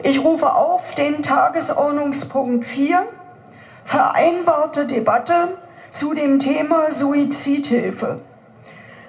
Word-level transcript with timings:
Ich 0.00 0.22
rufe 0.22 0.54
auf 0.54 0.94
den 0.94 1.22
Tagesordnungspunkt 1.24 2.66
4, 2.66 3.08
vereinbarte 3.84 4.86
Debatte 4.86 5.58
zu 5.90 6.14
dem 6.14 6.38
Thema 6.38 6.92
Suizidhilfe. 6.92 8.20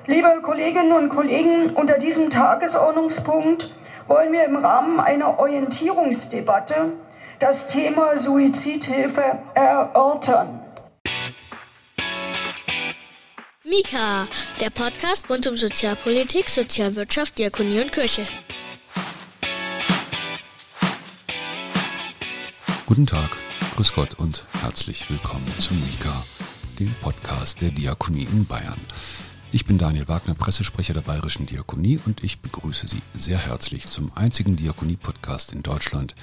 Liebe 0.07 0.41
Kolleginnen 0.41 0.93
und 0.93 1.09
Kollegen, 1.09 1.69
unter 1.75 1.99
diesem 1.99 2.31
Tagesordnungspunkt 2.31 3.75
wollen 4.07 4.31
wir 4.31 4.45
im 4.45 4.55
Rahmen 4.55 4.99
einer 4.99 5.37
Orientierungsdebatte 5.37 6.93
das 7.37 7.67
Thema 7.67 8.17
Suizidhilfe 8.17 9.37
erörtern. 9.53 10.59
Mika, 13.63 14.27
der 14.59 14.71
Podcast 14.71 15.29
rund 15.29 15.45
um 15.45 15.55
Sozialpolitik, 15.55 16.49
Sozialwirtschaft, 16.49 17.37
Diakonie 17.37 17.81
und 17.81 17.91
Kirche. 17.91 18.23
Guten 22.89 23.05
Tag, 23.05 23.37
Grüß 23.75 23.93
Gott 23.93 24.15
und 24.15 24.43
herzlich 24.63 25.11
willkommen 25.11 25.45
zu 25.59 25.75
Mika, 25.75 26.25
dem 26.79 26.91
Podcast 27.01 27.61
der 27.61 27.69
Diakonie 27.69 28.23
in 28.23 28.47
Bayern. 28.47 28.81
Ich 29.51 29.67
bin 29.67 29.77
Daniel 29.77 30.07
Wagner, 30.07 30.33
Pressesprecher 30.33 30.95
der 30.95 31.01
Bayerischen 31.01 31.45
Diakonie 31.45 31.99
und 32.03 32.23
ich 32.23 32.39
begrüße 32.39 32.87
Sie 32.87 33.03
sehr 33.15 33.37
herzlich 33.37 33.87
zum 33.89 34.11
einzigen 34.17 34.55
Diakonie-Podcast 34.55 35.53
in 35.53 35.61
Deutschland, 35.61 36.15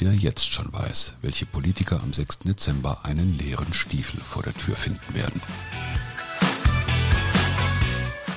der 0.00 0.14
jetzt 0.14 0.50
schon 0.50 0.72
weiß, 0.72 1.16
welche 1.20 1.44
Politiker 1.44 2.00
am 2.02 2.14
6. 2.14 2.38
Dezember 2.38 3.04
einen 3.04 3.36
leeren 3.36 3.74
Stiefel 3.74 4.18
vor 4.18 4.42
der 4.42 4.54
Tür 4.54 4.74
finden 4.74 5.14
werden. 5.14 5.42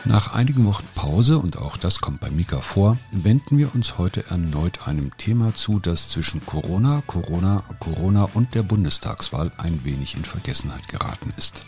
Nach 0.10 0.34
einigen 0.34 0.66
Wochen 0.66 0.88
Pause, 0.96 1.38
und 1.38 1.60
auch 1.60 1.78
das 1.78 2.02
kommt 2.02 2.20
bei 2.20 2.32
Mika 2.32 2.62
vor, 2.62 2.98
wenden 3.12 3.60
wir 3.60 3.76
uns 3.76 4.00
heute 4.00 4.26
erneut 4.32 4.88
einem 4.88 5.16
Thema 5.18 5.54
zu, 5.54 5.80
das 5.80 6.10
zwischen 6.10 6.44
Corona, 6.48 7.04
Corona, 7.06 7.62
Corona 7.80 8.28
und 8.34 8.56
der 8.56 8.64
Bundestagswahl 8.64 9.52
ein 9.60 9.86
wenig 9.86 10.16
in 10.16 10.26
Vergessenheit 10.26 10.88
geraten 10.88 11.32
ist. 11.38 11.62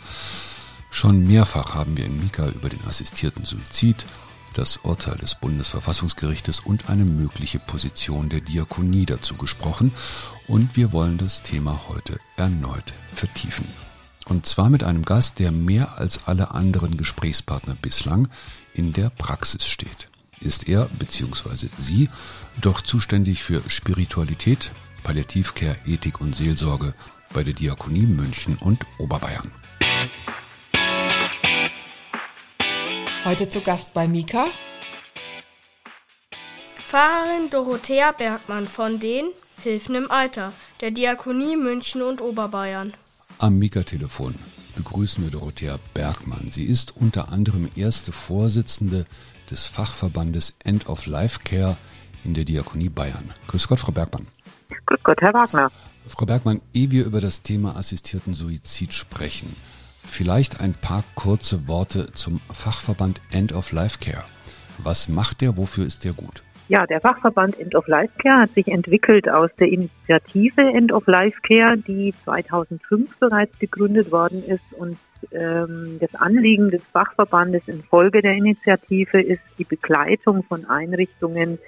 Schon 0.90 1.24
mehrfach 1.24 1.76
haben 1.76 1.96
wir 1.96 2.04
in 2.04 2.18
Mika 2.18 2.48
über 2.48 2.68
den 2.68 2.84
assistierten 2.84 3.44
Suizid, 3.44 4.04
das 4.54 4.78
Urteil 4.78 5.18
des 5.18 5.36
Bundesverfassungsgerichtes 5.36 6.58
und 6.58 6.90
eine 6.90 7.04
mögliche 7.04 7.60
Position 7.60 8.28
der 8.28 8.40
Diakonie 8.40 9.06
dazu 9.06 9.36
gesprochen, 9.36 9.92
und 10.48 10.74
wir 10.74 10.90
wollen 10.90 11.16
das 11.16 11.42
Thema 11.42 11.82
heute 11.88 12.18
erneut 12.36 12.92
vertiefen. 13.14 13.68
Und 14.28 14.46
zwar 14.46 14.70
mit 14.70 14.84
einem 14.84 15.04
Gast, 15.04 15.38
der 15.38 15.52
mehr 15.52 15.98
als 15.98 16.26
alle 16.26 16.52
anderen 16.52 16.96
Gesprächspartner 16.96 17.74
bislang 17.74 18.28
in 18.74 18.92
der 18.92 19.10
Praxis 19.10 19.66
steht. 19.66 20.08
Ist 20.40 20.68
er 20.68 20.88
bzw. 20.98 21.68
sie 21.78 22.08
doch 22.60 22.80
zuständig 22.80 23.42
für 23.42 23.62
Spiritualität, 23.68 24.72
Palliativcare, 25.02 25.76
Ethik 25.86 26.20
und 26.20 26.34
Seelsorge 26.34 26.94
bei 27.32 27.42
der 27.42 27.54
Diakonie 27.54 28.06
München 28.06 28.56
und 28.56 28.84
Oberbayern. 28.98 29.50
Heute 33.24 33.48
zu 33.48 33.60
Gast 33.60 33.94
bei 33.94 34.08
Mika. 34.08 34.46
Pfarrerin 36.84 37.50
Dorothea 37.50 38.12
Bergmann 38.12 38.66
von 38.66 38.98
den 38.98 39.26
Hilfen 39.62 39.94
im 39.94 40.10
Alter 40.10 40.52
der 40.80 40.90
Diakonie 40.90 41.56
München 41.56 42.02
und 42.02 42.20
Oberbayern. 42.20 42.94
Am 43.42 43.58
Mika-Telefon 43.58 44.36
begrüßen 44.76 45.24
wir 45.24 45.32
Dorothea 45.32 45.76
Bergmann. 45.94 46.46
Sie 46.46 46.62
ist 46.62 46.96
unter 46.96 47.32
anderem 47.32 47.68
erste 47.74 48.12
Vorsitzende 48.12 49.04
des 49.50 49.66
Fachverbandes 49.66 50.54
End 50.62 50.86
of 50.86 51.06
Life 51.06 51.40
Care 51.42 51.76
in 52.22 52.34
der 52.34 52.44
Diakonie 52.44 52.88
Bayern. 52.88 53.34
Grüß 53.48 53.66
Gott, 53.66 53.80
Frau 53.80 53.90
Bergmann. 53.90 54.28
Grüß 54.86 55.00
Gott, 55.02 55.20
Herr 55.22 55.34
Wagner. 55.34 55.72
Frau 56.06 56.24
Bergmann, 56.24 56.60
ehe 56.72 56.92
wir 56.92 57.04
über 57.04 57.20
das 57.20 57.42
Thema 57.42 57.74
assistierten 57.74 58.32
Suizid 58.32 58.94
sprechen, 58.94 59.56
vielleicht 60.04 60.60
ein 60.60 60.74
paar 60.74 61.02
kurze 61.16 61.66
Worte 61.66 62.12
zum 62.12 62.40
Fachverband 62.52 63.20
End 63.32 63.52
of 63.52 63.72
Life 63.72 63.98
Care. 63.98 64.24
Was 64.78 65.08
macht 65.08 65.40
der, 65.40 65.56
wofür 65.56 65.84
ist 65.84 66.04
der 66.04 66.12
gut? 66.12 66.44
Ja, 66.72 66.86
der 66.86 67.02
Fachverband 67.02 67.60
End 67.60 67.74
of 67.74 67.86
Life 67.86 68.14
Care 68.16 68.40
hat 68.40 68.52
sich 68.52 68.66
entwickelt 68.66 69.28
aus 69.28 69.50
der 69.60 69.68
Initiative 69.68 70.62
End 70.62 70.90
of 70.90 71.06
Life 71.06 71.38
Care, 71.42 71.76
die 71.76 72.14
2005 72.24 73.18
bereits 73.18 73.58
gegründet 73.58 74.10
worden 74.10 74.42
ist. 74.42 74.72
Und 74.78 74.96
ähm, 75.32 75.98
das 76.00 76.14
Anliegen 76.14 76.70
des 76.70 76.82
Fachverbandes 76.82 77.68
infolge 77.68 78.22
der 78.22 78.32
Initiative 78.32 79.20
ist 79.20 79.42
die 79.58 79.64
Begleitung 79.64 80.44
von 80.44 80.64
Einrichtungen 80.64 81.58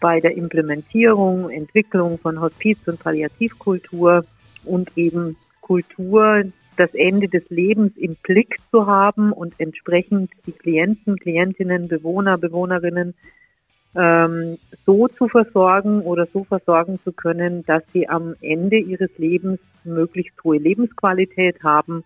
bei 0.00 0.20
der 0.20 0.34
Implementierung, 0.34 1.50
Entwicklung 1.50 2.16
von 2.16 2.40
Hospiz- 2.40 2.88
und 2.88 2.98
Palliativkultur 2.98 4.24
und 4.64 4.90
eben 4.96 5.36
Kultur, 5.60 6.44
das 6.78 6.94
Ende 6.94 7.28
des 7.28 7.44
Lebens 7.50 7.92
im 7.98 8.16
Blick 8.22 8.56
zu 8.70 8.86
haben 8.86 9.32
und 9.32 9.52
entsprechend 9.58 10.30
die 10.46 10.52
Klienten, 10.52 11.18
Klientinnen, 11.18 11.88
Bewohner, 11.88 12.38
Bewohnerinnen 12.38 13.12
ähm, 13.96 14.58
so 14.84 15.08
zu 15.08 15.28
versorgen 15.28 16.02
oder 16.02 16.26
so 16.32 16.44
versorgen 16.44 16.98
zu 17.02 17.12
können, 17.12 17.64
dass 17.64 17.82
sie 17.92 18.08
am 18.08 18.34
Ende 18.40 18.78
ihres 18.78 19.10
Lebens 19.16 19.58
möglichst 19.84 20.42
hohe 20.44 20.58
Lebensqualität 20.58 21.62
haben 21.62 22.04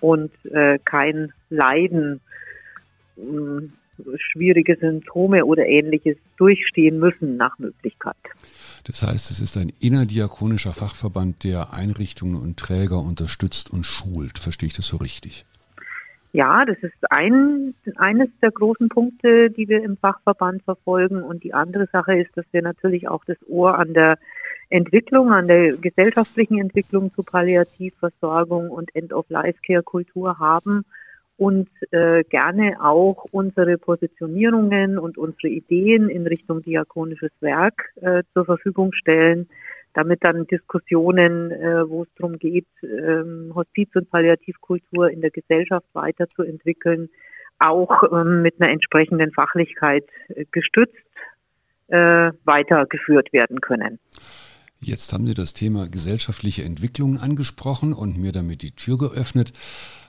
und 0.00 0.30
äh, 0.44 0.78
kein 0.84 1.32
Leiden, 1.48 2.20
äh, 3.16 3.22
schwierige 4.16 4.76
Symptome 4.76 5.44
oder 5.44 5.66
ähnliches 5.66 6.16
durchstehen 6.36 6.98
müssen 6.98 7.36
nach 7.36 7.58
Möglichkeit. 7.58 8.16
Das 8.84 9.02
heißt, 9.02 9.30
es 9.30 9.40
ist 9.40 9.56
ein 9.56 9.72
innerdiakonischer 9.80 10.72
Fachverband, 10.72 11.44
der 11.44 11.74
Einrichtungen 11.74 12.36
und 12.36 12.58
Träger 12.58 12.98
unterstützt 12.98 13.70
und 13.70 13.84
schult. 13.84 14.38
Verstehe 14.38 14.68
ich 14.68 14.74
das 14.74 14.86
so 14.86 14.96
richtig? 14.96 15.44
Ja, 16.32 16.64
das 16.64 16.78
ist 16.78 17.10
ein, 17.10 17.74
eines 17.96 18.28
der 18.40 18.52
großen 18.52 18.88
Punkte, 18.88 19.50
die 19.50 19.68
wir 19.68 19.82
im 19.82 19.96
Fachverband 19.96 20.62
verfolgen. 20.62 21.22
Und 21.22 21.42
die 21.42 21.54
andere 21.54 21.86
Sache 21.92 22.16
ist, 22.16 22.30
dass 22.36 22.44
wir 22.52 22.62
natürlich 22.62 23.08
auch 23.08 23.24
das 23.24 23.36
Ohr 23.48 23.76
an 23.76 23.94
der 23.94 24.16
Entwicklung, 24.68 25.32
an 25.32 25.48
der 25.48 25.76
gesellschaftlichen 25.76 26.60
Entwicklung 26.60 27.12
zu 27.14 27.24
Palliativversorgung 27.24 28.70
und 28.70 28.94
End-of-Life-Care-Kultur 28.94 30.38
haben 30.38 30.84
und 31.36 31.68
äh, 31.90 32.22
gerne 32.24 32.76
auch 32.80 33.26
unsere 33.32 33.76
Positionierungen 33.78 34.98
und 34.98 35.18
unsere 35.18 35.48
Ideen 35.48 36.08
in 36.08 36.26
Richtung 36.28 36.62
diakonisches 36.62 37.32
Werk 37.40 37.92
äh, 38.02 38.22
zur 38.34 38.44
Verfügung 38.44 38.92
stellen 38.92 39.48
damit 39.94 40.22
dann 40.22 40.46
Diskussionen, 40.46 41.50
äh, 41.50 41.88
wo 41.88 42.02
es 42.04 42.08
darum 42.16 42.38
geht, 42.38 42.66
ähm, 42.82 43.52
Hospiz- 43.54 43.94
und 43.94 44.10
Palliativkultur 44.10 45.10
in 45.10 45.20
der 45.20 45.30
Gesellschaft 45.30 45.86
weiterzuentwickeln, 45.92 47.08
auch 47.58 48.04
ähm, 48.12 48.42
mit 48.42 48.60
einer 48.60 48.70
entsprechenden 48.70 49.32
Fachlichkeit 49.32 50.04
äh, 50.28 50.44
gestützt 50.50 50.96
äh, 51.88 52.30
weitergeführt 52.44 53.32
werden 53.32 53.60
können. 53.60 53.98
Jetzt 54.82 55.12
haben 55.12 55.26
Sie 55.26 55.34
das 55.34 55.52
Thema 55.52 55.88
gesellschaftliche 55.88 56.64
Entwicklung 56.64 57.18
angesprochen 57.18 57.92
und 57.92 58.16
mir 58.16 58.32
damit 58.32 58.62
die 58.62 58.70
Tür 58.70 58.96
geöffnet. 58.96 59.52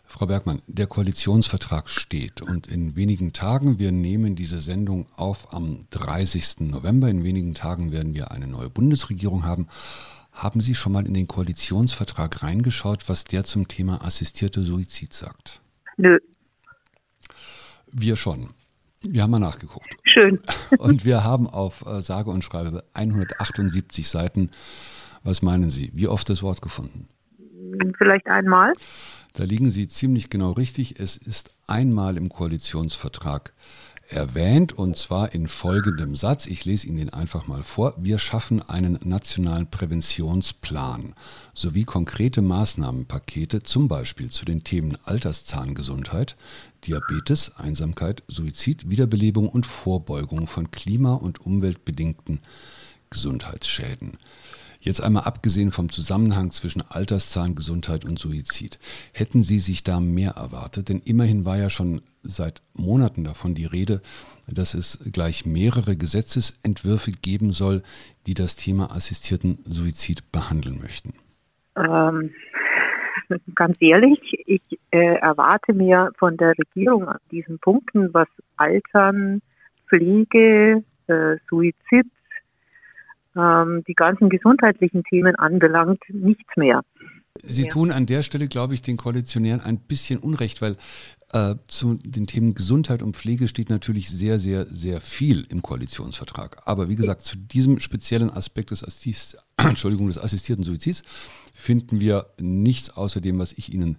Frau 0.06 0.28
Bergmann, 0.28 0.62
der 0.68 0.88
Koalitionsvertrag 0.88 1.90
steht 1.90 2.42
und 2.42 2.68
in 2.68 2.96
wenigen 2.96 3.34
Tagen, 3.34 3.80
wir 3.80 3.92
nehmen 3.92 4.36
diese 4.36 4.60
Sendung 4.60 5.08
auf 5.16 5.54
am 5.54 5.80
30. 5.90 6.62
November, 6.72 7.10
in 7.10 7.24
wenigen 7.24 7.54
Tagen 7.54 7.92
werden 7.92 8.14
wir 8.14 8.32
eine 8.32 8.48
neue 8.48 8.70
Bundesregierung 8.70 9.46
haben. 9.46 9.68
Haben 10.32 10.62
Sie 10.62 10.76
schon 10.76 10.94
mal 10.94 11.06
in 11.06 11.14
den 11.14 11.28
Koalitionsvertrag 11.28 12.42
reingeschaut, 12.42 13.10
was 13.10 13.26
der 13.26 13.44
zum 13.44 13.68
Thema 13.68 14.06
assistierte 14.06 14.64
Suizid 14.64 15.14
sagt? 15.14 15.62
Nö. 15.98 16.18
Wir 17.92 18.16
schon. 18.16 18.52
Wir 19.04 19.24
haben 19.24 19.32
mal 19.32 19.40
nachgeguckt. 19.40 19.96
Schön. 20.04 20.40
Und 20.78 21.06
wir 21.06 21.24
haben 21.24 21.48
auf 21.48 21.86
äh, 21.86 22.02
sage 22.02 22.30
und 22.30 22.44
schreibe 22.44 22.84
178 22.94 24.08
Seiten. 24.08 24.52
Was 25.24 25.42
meinen 25.42 25.70
Sie? 25.70 25.92
Wie 25.94 26.08
oft 26.08 26.30
das 26.30 26.44
Wort 26.44 26.62
gefunden? 26.62 27.08
Vielleicht 27.98 28.28
einmal. 28.28 28.74
Da 29.34 29.44
liegen 29.44 29.72
Sie 29.72 29.88
ziemlich 29.88 30.30
genau 30.30 30.52
richtig. 30.52 31.00
Es 31.00 31.16
ist 31.18 31.56
einmal 31.68 32.18
im 32.18 32.30
Koalitionsvertrag 32.30 33.54
erwähnt 34.12 34.74
und 34.74 34.98
zwar 34.98 35.34
in 35.34 35.48
folgendem 35.48 36.16
Satz. 36.16 36.46
Ich 36.46 36.66
lese 36.66 36.88
Ihnen 36.88 36.98
den 36.98 37.14
einfach 37.14 37.48
mal 37.48 37.64
vor. 37.64 37.96
Wir 37.98 38.20
schaffen 38.20 38.62
einen 38.62 39.00
nationalen 39.04 39.70
Präventionsplan 39.70 41.14
sowie 41.54 41.84
konkrete 41.84 42.42
Maßnahmenpakete, 42.42 43.64
zum 43.64 43.88
Beispiel 43.88 44.30
zu 44.30 44.46
den 44.46 44.64
Themen 44.64 44.98
Alterszahngesundheit, 45.04 46.36
Diabetes, 46.86 47.54
Einsamkeit, 47.58 48.24
Suizid, 48.28 48.90
Wiederbelebung 48.90 49.48
und 49.48 49.66
Vorbeugung 49.66 50.48
von 50.48 50.72
klima- 50.72 51.14
und 51.14 51.42
umweltbedingten 51.42 52.42
Gesundheitsschäden. 53.10 54.18
Jetzt 54.84 55.00
einmal 55.00 55.24
abgesehen 55.24 55.72
vom 55.72 55.90
Zusammenhang 55.90 56.50
zwischen 56.50 56.82
Alterszahlen, 56.90 57.54
Gesundheit 57.54 58.04
und 58.04 58.18
Suizid. 58.18 58.80
Hätten 59.14 59.44
Sie 59.44 59.60
sich 59.60 59.84
da 59.84 60.00
mehr 60.00 60.32
erwartet? 60.32 60.90
Denn 60.90 61.02
immerhin 61.06 61.46
war 61.46 61.56
ja 61.58 61.70
schon 61.70 62.02
seit 62.24 62.64
Monaten 62.74 63.24
davon 63.24 63.54
die 63.54 63.68
Rede, 63.68 64.02
dass 64.48 64.74
es 64.74 65.12
gleich 65.14 65.46
mehrere 65.46 65.96
Gesetzesentwürfe 65.96 67.12
geben 67.12 67.52
soll, 67.52 67.84
die 68.26 68.34
das 68.34 68.56
Thema 68.56 68.86
assistierten 68.86 69.60
Suizid 69.66 70.32
behandeln 70.32 70.80
möchten. 70.82 71.14
Ähm, 71.76 72.32
ganz 73.54 73.78
ehrlich, 73.82 74.20
ich 74.48 74.64
äh, 74.90 75.16
erwarte 75.18 75.74
mir 75.74 76.12
von 76.18 76.38
der 76.38 76.54
Regierung 76.58 77.08
an 77.08 77.20
diesen 77.30 77.60
Punkten, 77.60 78.12
was 78.16 78.28
Altern, 78.58 79.44
Pflege, 79.88 80.84
äh, 81.06 81.36
Suizid, 81.48 82.08
ähm, 83.36 83.84
die 83.88 83.94
ganzen 83.94 84.30
gesundheitlichen 84.30 85.04
Themen 85.04 85.36
anbelangt, 85.36 86.02
nichts 86.10 86.56
mehr. 86.56 86.82
Sie 87.44 87.64
ja. 87.64 87.70
tun 87.70 87.92
an 87.92 88.06
der 88.06 88.24
Stelle, 88.24 88.48
glaube 88.48 88.74
ich, 88.74 88.82
den 88.82 88.98
Koalitionären 88.98 89.62
ein 89.62 89.80
bisschen 89.80 90.20
Unrecht, 90.20 90.62
weil 90.62 90.76
äh, 91.32 91.56
zu 91.68 91.98
den 92.04 92.28
Themen 92.28 92.54
Gesundheit 92.54 93.02
und 93.02 93.16
Pflege 93.16 93.48
steht 93.48 93.70
natürlich 93.70 94.10
sehr, 94.10 94.38
sehr, 94.38 94.66
sehr 94.66 95.00
viel 95.00 95.46
im 95.50 95.62
Koalitionsvertrag. 95.62 96.58
Aber 96.66 96.90
wie 96.90 96.96
gesagt, 96.96 97.22
zu 97.22 97.38
diesem 97.38 97.80
speziellen 97.80 98.30
Aspekt 98.30 98.72
des, 98.72 98.84
Assist 98.84 99.38
Entschuldigung, 99.58 100.08
des 100.08 100.18
assistierten 100.18 100.64
Suizids 100.64 101.04
finden 101.54 102.02
wir 102.02 102.28
nichts 102.40 102.90
außer 102.90 103.22
dem, 103.22 103.40
was 103.40 103.54
ich 103.54 103.74
Ihnen 103.74 103.98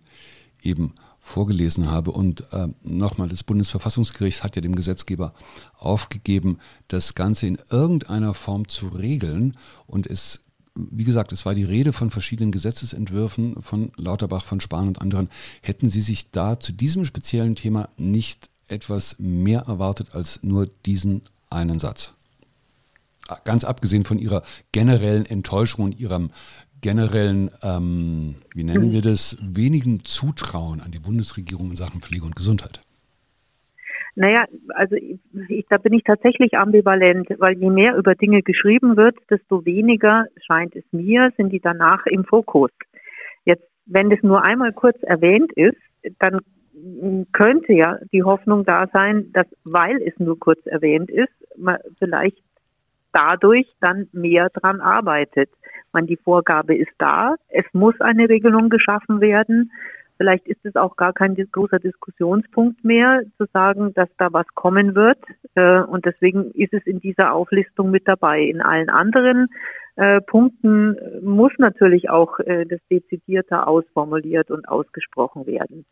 eben 0.62 0.94
vorgelesen 1.22 1.90
habe. 1.90 2.10
Und 2.10 2.52
äh, 2.52 2.68
nochmal, 2.82 3.28
das 3.28 3.44
Bundesverfassungsgericht 3.44 4.42
hat 4.42 4.56
ja 4.56 4.62
dem 4.62 4.74
Gesetzgeber 4.74 5.32
aufgegeben, 5.78 6.58
das 6.88 7.14
Ganze 7.14 7.46
in 7.46 7.58
irgendeiner 7.70 8.34
Form 8.34 8.68
zu 8.68 8.88
regeln. 8.88 9.56
Und 9.86 10.08
es, 10.08 10.40
wie 10.74 11.04
gesagt, 11.04 11.32
es 11.32 11.46
war 11.46 11.54
die 11.54 11.64
Rede 11.64 11.92
von 11.92 12.10
verschiedenen 12.10 12.50
Gesetzesentwürfen 12.50 13.62
von 13.62 13.92
Lauterbach, 13.96 14.44
von 14.44 14.60
Spahn 14.60 14.88
und 14.88 15.00
anderen. 15.00 15.28
Hätten 15.62 15.88
Sie 15.90 16.00
sich 16.00 16.32
da 16.32 16.58
zu 16.58 16.72
diesem 16.72 17.04
speziellen 17.04 17.54
Thema 17.54 17.88
nicht 17.96 18.50
etwas 18.66 19.16
mehr 19.18 19.60
erwartet 19.68 20.14
als 20.14 20.40
nur 20.42 20.68
diesen 20.84 21.22
einen 21.50 21.78
Satz? 21.78 22.14
Ganz 23.44 23.62
abgesehen 23.62 24.04
von 24.04 24.18
Ihrer 24.18 24.42
generellen 24.72 25.24
Enttäuschung 25.24 25.84
und 25.84 26.00
Ihrem 26.00 26.30
generellen, 26.82 27.50
ähm, 27.62 28.34
wie 28.54 28.64
nennen 28.64 28.92
wir 28.92 29.00
das, 29.00 29.38
wenigen 29.40 30.00
Zutrauen 30.00 30.80
an 30.80 30.90
die 30.90 30.98
Bundesregierung 30.98 31.70
in 31.70 31.76
Sachen 31.76 32.02
Pflege 32.02 32.24
und 32.24 32.36
Gesundheit? 32.36 32.80
Naja, 34.14 34.44
also 34.74 34.94
ich, 34.96 35.66
da 35.70 35.78
bin 35.78 35.94
ich 35.94 36.04
tatsächlich 36.04 36.58
ambivalent, 36.58 37.28
weil 37.38 37.56
je 37.56 37.70
mehr 37.70 37.96
über 37.96 38.14
Dinge 38.14 38.42
geschrieben 38.42 38.96
wird, 38.96 39.16
desto 39.30 39.64
weniger 39.64 40.26
scheint 40.46 40.76
es 40.76 40.84
mir, 40.92 41.32
sind 41.38 41.50
die 41.50 41.60
danach 41.60 42.04
im 42.06 42.24
Fokus. 42.24 42.70
Jetzt, 43.46 43.66
wenn 43.86 44.10
das 44.10 44.22
nur 44.22 44.44
einmal 44.44 44.72
kurz 44.72 45.02
erwähnt 45.02 45.52
ist, 45.54 45.80
dann 46.18 46.40
könnte 47.32 47.72
ja 47.72 47.98
die 48.12 48.22
Hoffnung 48.22 48.64
da 48.64 48.86
sein, 48.92 49.32
dass 49.32 49.46
weil 49.64 50.02
es 50.02 50.18
nur 50.18 50.38
kurz 50.38 50.64
erwähnt 50.66 51.10
ist, 51.10 51.32
man 51.56 51.78
vielleicht 51.98 52.42
dadurch 53.12 53.66
dann 53.80 54.08
mehr 54.12 54.48
dran 54.50 54.80
arbeitet. 54.80 55.50
Man, 55.92 56.04
die 56.04 56.16
Vorgabe 56.16 56.76
ist 56.76 56.92
da. 56.98 57.36
Es 57.48 57.64
muss 57.72 58.00
eine 58.00 58.28
Regelung 58.28 58.68
geschaffen 58.68 59.20
werden. 59.20 59.70
Vielleicht 60.16 60.46
ist 60.46 60.64
es 60.64 60.76
auch 60.76 60.96
gar 60.96 61.12
kein 61.12 61.34
großer 61.34 61.78
Diskussionspunkt 61.78 62.84
mehr, 62.84 63.22
zu 63.38 63.46
sagen, 63.52 63.92
dass 63.94 64.08
da 64.18 64.32
was 64.32 64.46
kommen 64.54 64.94
wird. 64.94 65.18
Äh, 65.54 65.80
und 65.80 66.04
deswegen 66.06 66.50
ist 66.52 66.72
es 66.72 66.86
in 66.86 67.00
dieser 67.00 67.32
Auflistung 67.32 67.90
mit 67.90 68.06
dabei. 68.06 68.42
In 68.42 68.60
allen 68.60 68.88
anderen 68.88 69.48
äh, 69.96 70.20
Punkten 70.20 70.96
muss 71.22 71.52
natürlich 71.58 72.08
auch 72.08 72.38
äh, 72.38 72.64
das 72.66 72.80
dezidierter 72.90 73.66
ausformuliert 73.66 74.50
und 74.50 74.68
ausgesprochen 74.68 75.46
werden. 75.46 75.84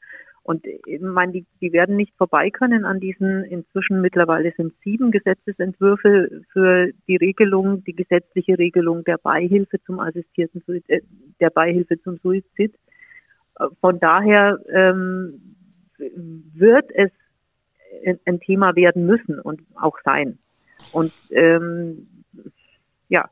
Und 0.51 0.67
ich 0.67 1.01
meine, 1.01 1.31
die, 1.31 1.47
die 1.61 1.73
werden 1.73 1.95
nicht 1.95 2.13
vorbei 2.17 2.51
können 2.51 2.85
an 2.85 2.99
diesen, 2.99 3.45
inzwischen 3.45 4.01
mittlerweile 4.01 4.53
sind 4.57 4.73
sieben 4.83 5.13
Gesetzesentwürfe 5.13 6.43
für 6.53 6.91
die 7.07 7.15
Regelung, 7.15 7.85
die 7.85 7.95
gesetzliche 7.95 8.59
Regelung 8.59 9.05
der 9.05 9.19
Beihilfe 9.19 9.81
zum 9.85 10.01
assistierten 10.01 10.61
Suizid, 10.67 10.91
äh, 10.91 11.03
der 11.39 11.51
Beihilfe 11.51 12.03
zum 12.03 12.17
Suizid. 12.17 12.75
Von 13.81 14.01
daher 14.01 14.59
ähm, 14.73 15.55
wird 16.57 16.91
es 16.97 17.13
ein 18.25 18.41
Thema 18.41 18.75
werden 18.75 19.07
müssen 19.07 19.39
und 19.39 19.61
auch 19.77 19.99
sein. 20.05 20.37
Und 20.91 21.13
ähm, 21.31 22.09
ja, 23.09 23.31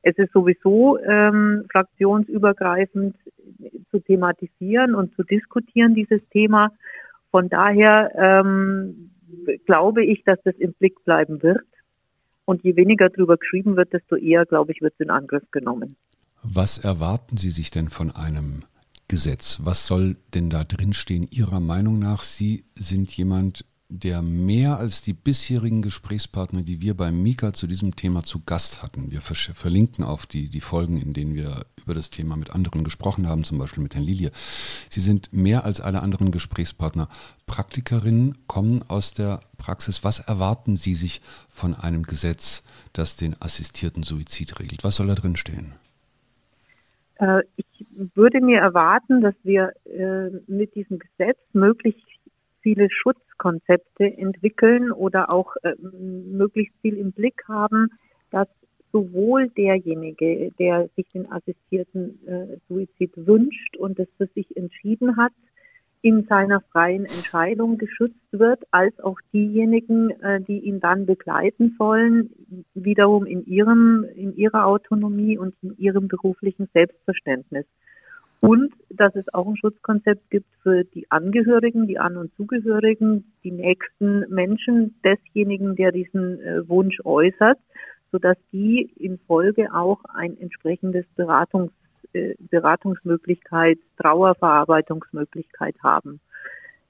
es 0.00 0.16
ist 0.16 0.32
sowieso 0.32 0.98
ähm, 1.00 1.66
fraktionsübergreifend 1.70 3.14
zu 3.90 4.00
thematisieren 4.00 4.94
und 4.94 5.14
zu 5.14 5.22
diskutieren, 5.22 5.94
dieses 5.94 6.20
Thema. 6.30 6.72
Von 7.30 7.48
daher 7.48 8.12
ähm, 8.16 9.10
glaube 9.66 10.04
ich, 10.04 10.24
dass 10.24 10.38
das 10.44 10.54
im 10.56 10.72
Blick 10.74 11.02
bleiben 11.04 11.42
wird. 11.42 11.64
Und 12.44 12.62
je 12.62 12.76
weniger 12.76 13.08
darüber 13.08 13.36
geschrieben 13.36 13.76
wird, 13.76 13.92
desto 13.92 14.16
eher, 14.16 14.46
glaube 14.46 14.72
ich, 14.72 14.80
wird 14.80 14.94
es 14.94 15.00
in 15.00 15.10
Angriff 15.10 15.42
genommen. 15.50 15.96
Was 16.42 16.78
erwarten 16.78 17.36
Sie 17.36 17.50
sich 17.50 17.70
denn 17.70 17.88
von 17.88 18.12
einem 18.12 18.62
Gesetz? 19.08 19.60
Was 19.64 19.86
soll 19.86 20.16
denn 20.34 20.48
da 20.48 20.62
drinstehen 20.62 21.26
Ihrer 21.30 21.60
Meinung 21.60 21.98
nach? 21.98 22.22
Sie 22.22 22.64
sind 22.76 23.10
jemand, 23.16 23.64
der 23.88 24.20
mehr 24.20 24.78
als 24.78 25.02
die 25.02 25.12
bisherigen 25.12 25.80
Gesprächspartner, 25.80 26.62
die 26.62 26.80
wir 26.80 26.94
bei 26.94 27.12
Mika 27.12 27.52
zu 27.52 27.66
diesem 27.66 27.94
Thema 27.94 28.24
zu 28.24 28.42
Gast 28.44 28.82
hatten. 28.82 29.12
Wir 29.12 29.20
verlinken 29.20 30.04
auf 30.04 30.26
die, 30.26 30.48
die 30.48 30.60
Folgen, 30.60 31.00
in 31.00 31.12
denen 31.12 31.34
wir 31.34 31.64
über 31.84 31.94
das 31.94 32.10
Thema 32.10 32.36
mit 32.36 32.50
anderen 32.50 32.82
gesprochen 32.82 33.28
haben, 33.28 33.44
zum 33.44 33.58
Beispiel 33.58 33.82
mit 33.82 33.94
Herrn 33.94 34.04
Lilie. 34.04 34.32
Sie 34.90 35.00
sind 35.00 35.32
mehr 35.32 35.64
als 35.64 35.80
alle 35.80 36.02
anderen 36.02 36.32
Gesprächspartner 36.32 37.08
Praktikerinnen, 37.46 38.36
kommen 38.48 38.82
aus 38.88 39.14
der 39.14 39.40
Praxis. 39.56 40.02
Was 40.02 40.18
erwarten 40.18 40.76
Sie 40.76 40.96
sich 40.96 41.20
von 41.48 41.74
einem 41.74 42.02
Gesetz, 42.02 42.64
das 42.92 43.16
den 43.16 43.40
assistierten 43.40 44.02
Suizid 44.02 44.58
regelt? 44.58 44.82
Was 44.82 44.96
soll 44.96 45.06
da 45.06 45.14
drin 45.14 45.36
stehen? 45.36 45.74
Äh, 47.20 47.42
ich 47.56 47.86
würde 48.14 48.40
mir 48.40 48.58
erwarten, 48.58 49.20
dass 49.20 49.34
wir 49.44 49.72
äh, 49.84 50.30
mit 50.48 50.74
diesem 50.74 50.98
Gesetz 50.98 51.38
möglichst 51.52 52.02
viele 52.62 52.88
Schutzkonzepte 53.36 54.04
entwickeln 54.04 54.92
oder 54.92 55.30
auch 55.30 55.56
äh, 55.62 55.74
möglichst 55.80 56.74
viel 56.80 56.96
im 56.96 57.12
Blick 57.12 57.42
haben, 57.48 57.88
dass 58.30 58.48
sowohl 58.92 59.48
derjenige, 59.48 60.52
der 60.58 60.88
sich 60.96 61.06
den 61.08 61.30
assistierten 61.30 62.26
äh, 62.26 62.56
Suizid 62.68 63.12
wünscht 63.16 63.76
und 63.76 63.98
es 63.98 64.08
für 64.16 64.26
sich 64.34 64.56
entschieden 64.56 65.16
hat, 65.16 65.32
in 66.02 66.24
seiner 66.28 66.60
freien 66.72 67.04
Entscheidung 67.04 67.78
geschützt 67.78 68.14
wird, 68.30 68.62
als 68.70 68.98
auch 69.00 69.18
diejenigen, 69.32 70.10
äh, 70.22 70.40
die 70.40 70.60
ihn 70.60 70.80
dann 70.80 71.04
begleiten 71.04 71.74
sollen, 71.78 72.30
wiederum 72.74 73.26
in 73.26 73.44
ihrem, 73.46 74.06
in 74.14 74.36
ihrer 74.36 74.66
Autonomie 74.66 75.36
und 75.36 75.54
in 75.62 75.76
ihrem 75.78 76.08
beruflichen 76.08 76.68
Selbstverständnis. 76.72 77.66
Und 78.40 78.72
dass 78.90 79.14
es 79.16 79.32
auch 79.32 79.46
ein 79.46 79.56
Schutzkonzept 79.56 80.30
gibt 80.30 80.46
für 80.62 80.84
die 80.84 81.10
Angehörigen, 81.10 81.86
die 81.86 81.98
An- 81.98 82.16
und 82.16 82.34
Zugehörigen, 82.36 83.32
die 83.42 83.50
nächsten 83.50 84.24
Menschen 84.28 84.94
desjenigen, 85.04 85.74
der 85.76 85.92
diesen 85.92 86.40
äh, 86.40 86.68
Wunsch 86.68 87.00
äußert, 87.04 87.58
sodass 88.12 88.36
die 88.52 88.90
in 88.96 89.18
Folge 89.26 89.74
auch 89.74 90.04
ein 90.14 90.38
entsprechendes 90.38 91.06
Beratungs, 91.16 91.72
äh, 92.12 92.34
Beratungsmöglichkeit, 92.38 93.78
Trauerverarbeitungsmöglichkeit 94.00 95.76
haben. 95.82 96.20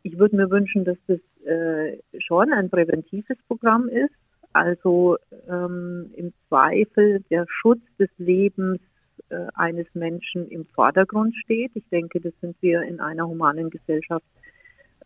Ich 0.02 0.18
würde 0.18 0.36
mir 0.36 0.50
wünschen, 0.50 0.84
dass 0.84 0.98
das 1.06 1.18
äh, 1.46 1.98
schon 2.18 2.52
ein 2.52 2.70
präventives 2.70 3.36
Programm 3.48 3.88
ist, 3.88 4.14
also 4.52 5.16
ähm, 5.48 6.10
im 6.16 6.32
Zweifel 6.48 7.24
der 7.30 7.46
Schutz 7.48 7.82
des 7.98 8.08
Lebens 8.18 8.80
äh, 9.30 9.46
eines 9.54 9.86
Menschen 9.94 10.48
im 10.48 10.66
Vordergrund 10.66 11.34
steht. 11.36 11.72
Ich 11.74 11.88
denke, 11.90 12.20
das 12.20 12.32
sind 12.40 12.56
wir 12.60 12.82
in 12.82 13.00
einer 13.00 13.26
humanen 13.26 13.70
Gesellschaft 13.70 14.24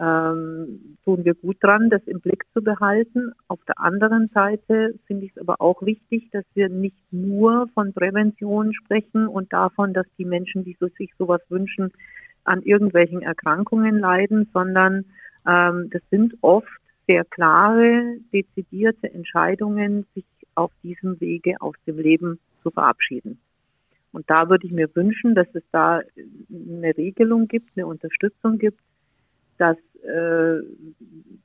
ähm, 0.01 0.97
tun 1.05 1.25
wir 1.25 1.35
gut 1.35 1.59
dran, 1.61 1.91
das 1.91 2.03
im 2.07 2.21
Blick 2.21 2.45
zu 2.55 2.63
behalten. 2.63 3.33
Auf 3.49 3.61
der 3.69 3.79
anderen 3.79 4.31
Seite 4.33 4.95
finde 5.07 5.27
ich 5.27 5.33
es 5.37 5.43
aber 5.43 5.61
auch 5.61 5.83
wichtig, 5.83 6.31
dass 6.33 6.45
wir 6.55 6.71
nicht 6.71 6.97
nur 7.11 7.69
von 7.75 7.93
Prävention 7.93 8.73
sprechen 8.73 9.29
und 9.29 9.53
davon, 9.53 9.93
dass 9.93 10.07
die 10.17 10.25
Menschen, 10.25 10.65
die 10.65 10.77
so, 10.81 10.89
sich 10.97 11.13
sowas 11.19 11.43
wünschen, 11.51 11.93
an 12.45 12.63
irgendwelchen 12.63 13.21
Erkrankungen 13.21 13.99
leiden, 13.99 14.49
sondern 14.55 15.05
ähm, 15.47 15.91
das 15.91 16.03
sind 16.11 16.35
oft 16.41 16.69
sehr 17.07 17.27
klare, 17.27 18.17
dezidierte 18.33 19.13
Entscheidungen, 19.13 20.07
sich 20.15 20.25
auf 20.55 20.73
diesem 20.83 21.21
Wege 21.21 21.57
aus 21.61 21.75
dem 21.87 21.99
Leben 21.99 22.39
zu 22.63 22.71
verabschieden. 22.71 23.39
Und 24.13 24.29
da 24.29 24.49
würde 24.49 24.67
ich 24.67 24.73
mir 24.73 24.89
wünschen, 24.95 25.35
dass 25.35 25.47
es 25.55 25.63
da 25.73 26.01
eine 26.51 26.97
Regelung 26.97 27.47
gibt, 27.49 27.71
eine 27.77 27.87
Unterstützung 27.87 28.59
gibt, 28.59 28.81
dass, 29.59 29.77
äh, 30.03 30.63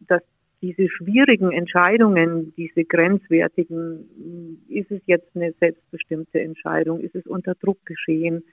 dass 0.07 0.24
diese 0.62 0.89
schwierigen 0.89 1.51
Entscheidungen, 1.51 2.53
diese 2.55 2.86
grenzwertigen, 2.86 4.63
ist 4.67 4.89
es 4.89 5.01
jetzt 5.05 5.36
eine 5.36 5.53
selbstbestimmte 5.60 6.39
Entscheidung, 6.39 7.01
ist 7.01 7.15
es 7.15 7.27
unter 7.27 7.53
Druck 7.55 7.86
geschehen, 7.86 8.43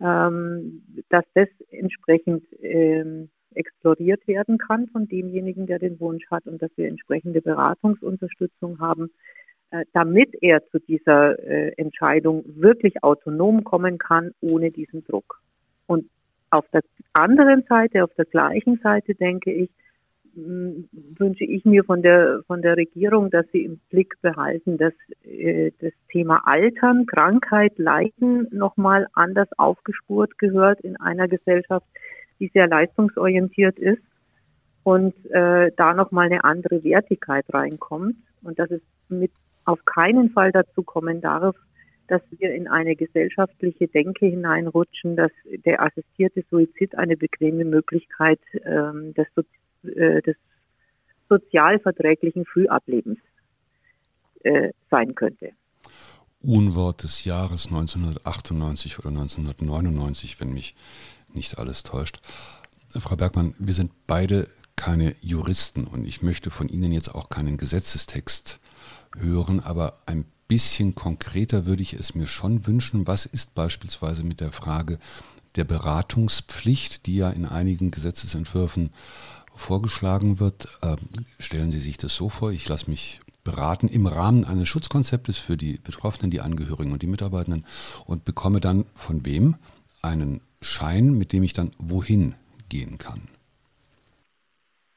ähm, 0.00 0.82
dass 1.10 1.24
das 1.34 1.48
entsprechend 1.70 2.44
ähm, 2.62 3.28
exploriert 3.54 4.26
werden 4.26 4.58
kann 4.58 4.88
von 4.88 5.06
demjenigen, 5.08 5.66
der 5.66 5.78
den 5.78 6.00
Wunsch 6.00 6.24
hat 6.30 6.46
und 6.46 6.62
dass 6.62 6.70
wir 6.76 6.88
entsprechende 6.88 7.42
Beratungsunterstützung 7.42 8.80
haben, 8.80 9.10
damit 9.92 10.34
er 10.42 10.66
zu 10.70 10.78
dieser 10.80 11.38
äh, 11.38 11.72
Entscheidung 11.76 12.44
wirklich 12.46 13.02
autonom 13.02 13.64
kommen 13.64 13.98
kann, 13.98 14.32
ohne 14.40 14.70
diesen 14.70 15.04
Druck. 15.04 15.40
Und 15.86 16.08
auf 16.50 16.66
der 16.72 16.82
anderen 17.12 17.62
Seite, 17.68 18.02
auf 18.04 18.12
der 18.14 18.24
gleichen 18.24 18.78
Seite 18.82 19.14
denke 19.14 19.52
ich, 19.52 19.70
wünsche 20.34 21.44
ich 21.44 21.64
mir 21.64 21.84
von 21.84 22.02
der, 22.02 22.42
von 22.46 22.62
der 22.62 22.76
Regierung, 22.76 23.30
dass 23.30 23.46
sie 23.52 23.64
im 23.64 23.80
Blick 23.90 24.14
behalten, 24.22 24.78
dass 24.78 24.92
äh, 25.24 25.72
das 25.80 25.92
Thema 26.10 26.42
Altern, 26.44 27.06
Krankheit, 27.06 27.78
Leiden 27.78 28.46
nochmal 28.50 29.06
anders 29.12 29.48
aufgespurt 29.58 30.38
gehört 30.38 30.80
in 30.80 30.96
einer 30.96 31.28
Gesellschaft, 31.28 31.86
die 32.38 32.48
sehr 32.54 32.68
leistungsorientiert 32.68 33.78
ist 33.78 34.02
und 34.84 35.14
äh, 35.30 35.72
da 35.76 35.94
nochmal 35.94 36.26
eine 36.26 36.44
andere 36.44 36.84
Wertigkeit 36.84 37.44
reinkommt 37.52 38.16
und 38.42 38.58
dass 38.58 38.70
es 38.70 38.80
mit 39.08 39.32
auf 39.70 39.84
keinen 39.84 40.30
Fall 40.30 40.52
dazu 40.52 40.82
kommen 40.82 41.20
darf, 41.20 41.56
dass 42.08 42.22
wir 42.30 42.52
in 42.52 42.66
eine 42.66 42.96
gesellschaftliche 42.96 43.86
Denke 43.86 44.26
hineinrutschen, 44.26 45.16
dass 45.16 45.30
der 45.64 45.80
assistierte 45.80 46.44
Suizid 46.50 46.98
eine 46.98 47.16
bequeme 47.16 47.64
Möglichkeit 47.64 48.40
ähm, 48.64 49.14
des, 49.14 49.28
äh, 49.84 50.20
des 50.22 50.36
sozialverträglichen 51.28 52.44
Frühablebens 52.46 53.18
äh, 54.42 54.72
sein 54.90 55.14
könnte. 55.14 55.50
Unwort 56.42 57.04
des 57.04 57.24
Jahres 57.24 57.66
1998 57.66 58.98
oder 58.98 59.10
1999, 59.10 60.40
wenn 60.40 60.52
mich 60.52 60.74
nicht 61.32 61.58
alles 61.58 61.84
täuscht. 61.84 62.18
Frau 62.88 63.14
Bergmann, 63.14 63.54
wir 63.58 63.74
sind 63.74 63.92
beide 64.08 64.48
keine 64.74 65.14
Juristen 65.20 65.84
und 65.84 66.06
ich 66.06 66.22
möchte 66.22 66.50
von 66.50 66.68
Ihnen 66.68 66.90
jetzt 66.90 67.14
auch 67.14 67.28
keinen 67.28 67.56
Gesetzestext 67.56 68.58
hören, 69.16 69.60
aber 69.60 70.00
ein 70.06 70.24
bisschen 70.48 70.94
konkreter 70.94 71.64
würde 71.66 71.82
ich 71.82 71.92
es 71.92 72.14
mir 72.14 72.26
schon 72.26 72.66
wünschen. 72.66 73.06
Was 73.06 73.26
ist 73.26 73.54
beispielsweise 73.54 74.24
mit 74.24 74.40
der 74.40 74.52
Frage 74.52 74.98
der 75.56 75.64
Beratungspflicht, 75.64 77.06
die 77.06 77.16
ja 77.16 77.30
in 77.30 77.46
einigen 77.46 77.90
Gesetzesentwürfen 77.90 78.90
vorgeschlagen 79.54 80.40
wird? 80.40 80.68
Ähm, 80.82 80.98
stellen 81.38 81.70
Sie 81.70 81.80
sich 81.80 81.98
das 81.98 82.14
so 82.14 82.28
vor, 82.28 82.52
ich 82.52 82.68
lasse 82.68 82.90
mich 82.90 83.20
beraten 83.44 83.88
im 83.88 84.06
Rahmen 84.06 84.44
eines 84.44 84.68
Schutzkonzeptes 84.68 85.38
für 85.38 85.56
die 85.56 85.78
Betroffenen, 85.78 86.30
die 86.30 86.40
Angehörigen 86.40 86.92
und 86.92 87.02
die 87.02 87.06
Mitarbeitenden 87.06 87.64
und 88.04 88.24
bekomme 88.24 88.60
dann 88.60 88.86
von 88.94 89.24
wem 89.24 89.56
einen 90.02 90.40
Schein, 90.60 91.14
mit 91.14 91.32
dem 91.32 91.42
ich 91.42 91.52
dann 91.52 91.72
wohin 91.78 92.34
gehen 92.68 92.98
kann? 92.98 93.20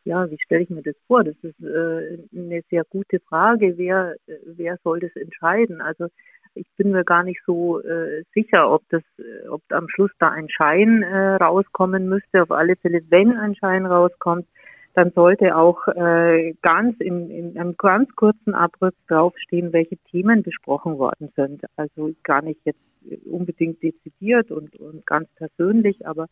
Ja, 0.06 0.30
wie 0.30 0.38
stelle 0.44 0.64
ich 0.64 0.70
mir 0.70 0.82
das 0.82 0.96
vor? 1.08 1.24
Das 1.24 1.36
ist 1.42 1.60
äh, 1.62 2.18
eine 2.36 2.62
sehr 2.70 2.84
gute 2.90 3.20
Frage. 3.22 3.78
Wer, 3.78 4.16
wer 4.46 4.78
soll 4.84 5.00
das 5.00 5.16
entscheiden? 5.16 5.82
Also 5.82 6.08
ich 6.56 6.68
bin 6.78 6.92
mir 6.92 7.04
gar 7.04 7.24
nicht 7.24 7.42
so 7.46 7.82
äh, 7.82 8.24
sicher, 8.34 8.72
ob 8.72 8.84
das, 8.90 9.04
ob 9.50 9.62
am 9.70 9.88
Schluss 9.90 10.12
da 10.20 10.30
ein 10.30 10.50
Schein 10.50 11.04
äh, 11.04 11.36
rauskommen 11.36 12.08
müsste. 12.08 12.44
Auf 12.44 12.52
alle 12.52 12.76
Fälle, 12.76 13.02
wenn 13.10 13.38
ein 13.38 13.56
Schein 13.56 13.86
rauskommt, 13.86 14.46
dann 14.94 15.12
sollte 15.12 15.56
auch 15.56 15.88
äh, 15.88 16.54
ganz 16.62 17.00
in, 17.00 17.32
in 17.32 17.58
einem 17.58 17.76
ganz 17.78 18.14
kurzen 18.16 18.54
Abriss 18.54 18.94
draufstehen, 19.08 19.74
welche 19.74 19.98
Themen 20.12 20.44
besprochen 20.44 21.00
worden 21.00 21.32
sind. 21.36 21.64
Also 21.78 22.14
gar 22.24 22.44
nicht 22.44 22.60
jetzt 22.66 22.80
unbedingt 23.26 23.82
dezidiert 23.82 24.52
und, 24.52 24.76
und 24.76 25.06
ganz 25.06 25.28
persönlich, 25.36 26.06
aber 26.06 26.28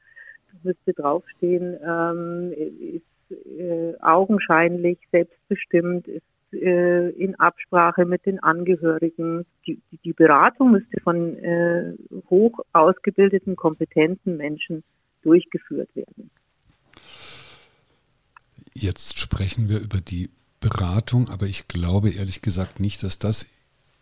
müsste 0.64 0.94
draufstehen, 0.94 1.78
ähm, 1.84 2.54
ist 2.54 3.06
äh, 3.32 3.94
augenscheinlich 4.02 5.00
selbstbestimmt, 5.12 6.08
ist 6.08 6.24
äh, 6.54 7.10
in 7.12 7.36
Absprache 7.36 8.06
mit 8.06 8.26
den 8.26 8.40
Angehörigen. 8.40 9.46
Die, 9.66 9.82
die 10.04 10.14
Beratung 10.14 10.72
müsste 10.72 11.00
von 11.02 11.38
äh, 11.38 11.94
hoch 12.30 12.60
ausgebildeten, 12.74 13.56
kompetenten 13.56 14.38
Menschen 14.38 14.84
durchgeführt 15.24 15.90
werden. 15.96 16.30
Jetzt 18.74 19.20
sprechen 19.20 19.70
wir 19.70 19.80
über 19.80 20.00
die 20.00 20.30
Beratung, 20.60 21.30
aber 21.30 21.46
ich 21.46 21.68
glaube 21.68 22.10
ehrlich 22.10 22.42
gesagt 22.42 22.80
nicht, 22.80 23.04
dass 23.04 23.20
das 23.20 23.48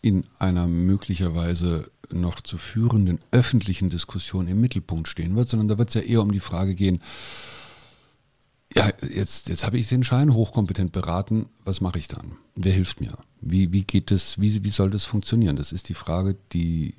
in 0.01 0.25
einer 0.39 0.67
möglicherweise 0.67 1.91
noch 2.11 2.41
zu 2.41 2.57
führenden 2.57 3.19
öffentlichen 3.31 3.89
Diskussion 3.89 4.47
im 4.47 4.61
Mittelpunkt 4.61 5.07
stehen 5.07 5.35
wird, 5.35 5.49
sondern 5.49 5.67
da 5.67 5.77
wird 5.77 5.89
es 5.89 5.95
ja 5.95 6.01
eher 6.01 6.21
um 6.21 6.31
die 6.31 6.39
Frage 6.39 6.75
gehen, 6.75 6.99
ja, 8.75 8.89
jetzt, 9.01 9.49
jetzt 9.49 9.65
habe 9.65 9.77
ich 9.77 9.89
den 9.89 10.03
Schein 10.03 10.33
hochkompetent 10.33 10.91
beraten, 10.91 11.49
was 11.65 11.81
mache 11.81 11.97
ich 11.97 12.07
dann? 12.07 12.37
Wer 12.55 12.71
hilft 12.71 13.01
mir? 13.01 13.13
Wie, 13.41 13.71
wie 13.71 13.83
geht 13.83 14.11
das, 14.11 14.39
wie, 14.39 14.63
wie 14.63 14.69
soll 14.69 14.89
das 14.89 15.05
funktionieren? 15.05 15.55
Das 15.55 15.71
ist 15.71 15.89
die 15.89 15.93
Frage, 15.93 16.35
die 16.53 16.93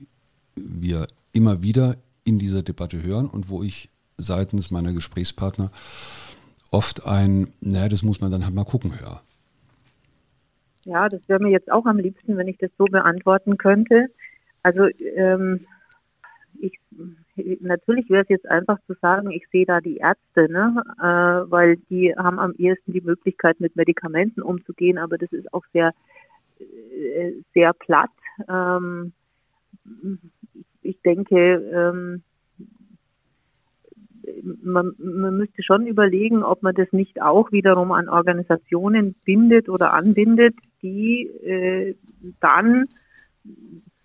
wir 0.56 1.06
immer 1.32 1.62
wieder 1.62 1.96
in 2.24 2.38
dieser 2.38 2.62
Debatte 2.62 3.02
hören 3.02 3.28
und 3.28 3.48
wo 3.48 3.62
ich 3.62 3.88
seitens 4.16 4.70
meiner 4.70 4.92
Gesprächspartner 4.92 5.70
oft 6.70 7.06
ein, 7.06 7.52
naja, 7.60 7.88
das 7.88 8.02
muss 8.02 8.20
man 8.20 8.30
dann 8.30 8.44
halt 8.44 8.54
mal 8.54 8.64
gucken, 8.64 8.98
höre. 8.98 9.22
Ja, 10.84 11.08
das 11.08 11.20
wäre 11.28 11.40
mir 11.40 11.50
jetzt 11.50 11.70
auch 11.70 11.86
am 11.86 11.98
liebsten, 11.98 12.36
wenn 12.36 12.48
ich 12.48 12.58
das 12.58 12.70
so 12.78 12.84
beantworten 12.84 13.58
könnte. 13.58 14.08
Also 14.62 14.88
ähm, 15.16 15.66
ich 16.60 16.78
natürlich 17.60 18.08
wäre 18.10 18.22
es 18.22 18.28
jetzt 18.28 18.48
einfach 18.48 18.78
zu 18.86 18.94
sagen, 19.00 19.30
ich 19.30 19.46
sehe 19.50 19.66
da 19.66 19.80
die 19.80 19.98
Ärzte, 19.98 20.50
ne, 20.50 20.82
äh, 20.98 21.50
weil 21.50 21.76
die 21.88 22.14
haben 22.16 22.38
am 22.38 22.52
ehesten 22.58 22.92
die 22.92 23.00
Möglichkeit, 23.00 23.60
mit 23.60 23.76
Medikamenten 23.76 24.42
umzugehen, 24.42 24.98
aber 24.98 25.18
das 25.18 25.32
ist 25.32 25.52
auch 25.52 25.64
sehr 25.72 25.92
äh, 26.60 27.32
sehr 27.54 27.72
platt. 27.72 28.10
Ähm, 28.48 29.12
ich 30.82 31.00
denke, 31.02 31.36
ähm, 31.72 32.22
man, 34.62 34.94
man 34.98 35.36
müsste 35.36 35.62
schon 35.62 35.86
überlegen, 35.86 36.42
ob 36.42 36.62
man 36.62 36.74
das 36.74 36.92
nicht 36.92 37.22
auch 37.22 37.52
wiederum 37.52 37.92
an 37.92 38.08
Organisationen 38.08 39.14
bindet 39.24 39.68
oder 39.68 39.92
anbindet, 39.92 40.54
die 40.82 41.26
äh, 41.44 41.94
dann 42.40 42.84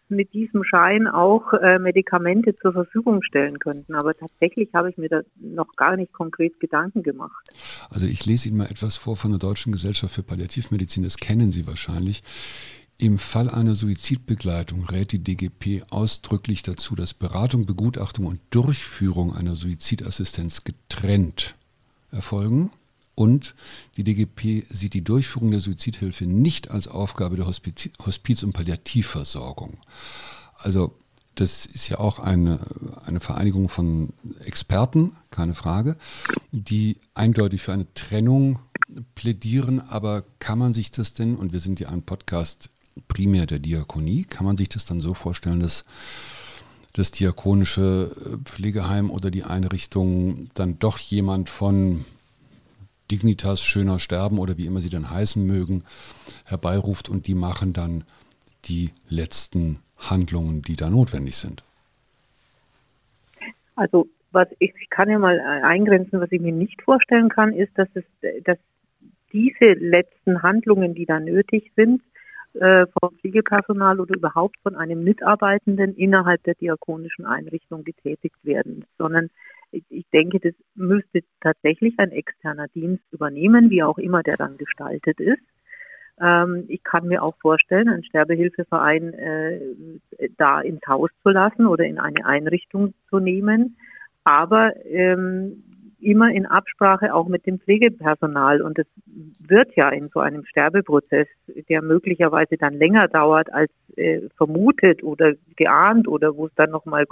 mit 0.09 0.33
diesem 0.33 0.63
Schein 0.63 1.07
auch 1.07 1.53
äh, 1.53 1.79
Medikamente 1.79 2.55
zur 2.55 2.73
Verfügung 2.73 3.23
stellen 3.23 3.59
könnten. 3.59 3.95
Aber 3.95 4.13
tatsächlich 4.13 4.69
habe 4.73 4.89
ich 4.89 4.97
mir 4.97 5.09
da 5.09 5.21
noch 5.39 5.75
gar 5.75 5.95
nicht 5.95 6.13
konkret 6.13 6.59
Gedanken 6.59 7.03
gemacht. 7.03 7.49
Also 7.89 8.07
ich 8.07 8.25
lese 8.25 8.49
Ihnen 8.49 8.57
mal 8.57 8.65
etwas 8.65 8.95
vor 8.95 9.15
von 9.15 9.31
der 9.31 9.39
Deutschen 9.39 9.71
Gesellschaft 9.71 10.13
für 10.13 10.23
Palliativmedizin, 10.23 11.03
das 11.03 11.17
kennen 11.17 11.51
Sie 11.51 11.67
wahrscheinlich. 11.67 12.23
Im 12.97 13.17
Fall 13.17 13.49
einer 13.49 13.75
Suizidbegleitung 13.75 14.85
rät 14.85 15.11
die 15.11 15.21
DGP 15.21 15.83
ausdrücklich 15.89 16.63
dazu, 16.63 16.95
dass 16.95 17.13
Beratung, 17.13 17.65
Begutachtung 17.65 18.25
und 18.25 18.39
Durchführung 18.51 19.35
einer 19.35 19.55
Suizidassistenz 19.55 20.63
getrennt 20.63 21.55
erfolgen. 22.09 22.71
Und 23.15 23.55
die 23.95 24.03
DGP 24.03 24.65
sieht 24.69 24.93
die 24.93 25.03
Durchführung 25.03 25.51
der 25.51 25.61
Suizidhilfe 25.61 26.25
nicht 26.25 26.69
als 26.69 26.87
Aufgabe 26.87 27.37
der 27.37 27.47
Hospiz-, 27.47 27.91
Hospiz 28.05 28.43
und 28.43 28.53
Palliativversorgung. 28.53 29.77
Also 30.57 30.93
das 31.35 31.65
ist 31.65 31.89
ja 31.89 31.99
auch 31.99 32.19
eine, 32.19 32.59
eine 33.05 33.19
Vereinigung 33.19 33.67
von 33.69 34.13
Experten, 34.45 35.11
keine 35.31 35.53
Frage, 35.53 35.97
die 36.51 36.97
eindeutig 37.13 37.61
für 37.61 37.73
eine 37.73 37.93
Trennung 37.93 38.59
plädieren. 39.15 39.81
Aber 39.81 40.23
kann 40.39 40.59
man 40.59 40.73
sich 40.73 40.91
das 40.91 41.13
denn, 41.13 41.35
und 41.35 41.53
wir 41.53 41.59
sind 41.59 41.79
ja 41.79 41.89
ein 41.89 42.03
Podcast 42.03 42.69
primär 43.07 43.45
der 43.45 43.59
Diakonie. 43.59 44.23
Kann 44.23 44.45
man 44.45 44.57
sich 44.57 44.69
das 44.69 44.85
dann 44.85 45.01
so 45.01 45.13
vorstellen, 45.13 45.59
dass 45.59 45.83
das 46.93 47.11
diakonische 47.11 48.15
äh, 48.15 48.37
Pflegeheim 48.45 49.11
oder 49.11 49.29
die 49.29 49.43
Einrichtung 49.43 50.47
dann 50.53 50.79
doch 50.79 50.97
jemand 50.97 51.49
von 51.49 52.05
Dignitas 53.11 53.61
schöner 53.61 53.99
Sterben 53.99 54.39
oder 54.39 54.57
wie 54.57 54.65
immer 54.65 54.79
sie 54.79 54.89
dann 54.89 55.09
heißen 55.09 55.45
mögen, 55.45 55.83
herbeiruft 56.45 57.09
und 57.09 57.27
die 57.27 57.35
machen 57.35 57.73
dann 57.73 58.03
die 58.65 58.91
letzten 59.09 59.79
Handlungen, 59.97 60.61
die 60.61 60.75
da 60.75 60.89
notwendig 60.89 61.35
sind. 61.35 61.63
Also 63.75 64.07
was 64.31 64.47
ich, 64.59 64.73
ich 64.81 64.89
kann 64.89 65.09
ja 65.09 65.17
mal 65.17 65.39
eingrenzen, 65.39 66.19
was 66.19 66.31
ich 66.31 66.41
mir 66.41 66.51
nicht 66.51 66.81
vorstellen 66.81 67.29
kann, 67.29 67.53
ist, 67.53 67.71
dass 67.77 67.87
es, 67.93 68.03
dass 68.43 68.57
diese 69.31 69.73
letzten 69.73 70.43
Handlungen, 70.43 70.93
die 70.93 71.05
da 71.05 71.19
nötig 71.19 71.71
sind, 71.75 72.01
äh, 72.53 72.85
vom 72.99 73.15
Pflegepersonal 73.17 73.99
oder 73.99 74.15
überhaupt 74.15 74.57
von 74.63 74.75
einem 74.75 75.03
Mitarbeitenden 75.03 75.95
innerhalb 75.95 76.43
der 76.43 76.55
diakonischen 76.55 77.25
Einrichtung 77.25 77.83
getätigt 77.83 78.37
werden, 78.43 78.85
sondern 78.97 79.29
ich 79.71 80.05
denke, 80.13 80.39
das 80.39 80.53
müsste 80.75 81.21
tatsächlich 81.41 81.93
ein 81.97 82.11
externer 82.11 82.67
Dienst 82.69 83.03
übernehmen, 83.11 83.69
wie 83.69 83.83
auch 83.83 83.97
immer 83.97 84.23
der 84.23 84.37
dann 84.37 84.57
gestaltet 84.57 85.19
ist. 85.19 85.41
Ähm, 86.21 86.65
ich 86.67 86.83
kann 86.83 87.07
mir 87.07 87.23
auch 87.23 87.35
vorstellen, 87.41 87.89
einen 87.89 88.03
Sterbehilfeverein 88.03 89.13
äh, 89.13 89.59
da 90.37 90.61
ins 90.61 90.81
Haus 90.87 91.09
zu 91.23 91.29
lassen 91.29 91.65
oder 91.65 91.83
in 91.83 91.99
eine 91.99 92.25
Einrichtung 92.25 92.93
zu 93.09 93.19
nehmen, 93.19 93.77
aber 94.23 94.73
ähm, 94.85 95.63
immer 95.99 96.29
in 96.29 96.45
Absprache 96.45 97.13
auch 97.13 97.27
mit 97.27 97.45
dem 97.45 97.59
Pflegepersonal. 97.59 98.61
Und 98.61 98.79
es 98.79 98.87
wird 99.39 99.75
ja 99.75 99.89
in 99.89 100.09
so 100.09 100.19
einem 100.19 100.45
Sterbeprozess, 100.45 101.27
der 101.69 101.81
möglicherweise 101.81 102.57
dann 102.57 102.75
länger 102.75 103.07
dauert 103.07 103.51
als 103.51 103.71
äh, 103.95 104.21
vermutet 104.37 105.03
oder 105.03 105.33
geahnt 105.55 106.07
oder 106.07 106.35
wo 106.35 106.47
es 106.47 106.53
dann 106.55 106.69
nochmal 106.69 107.05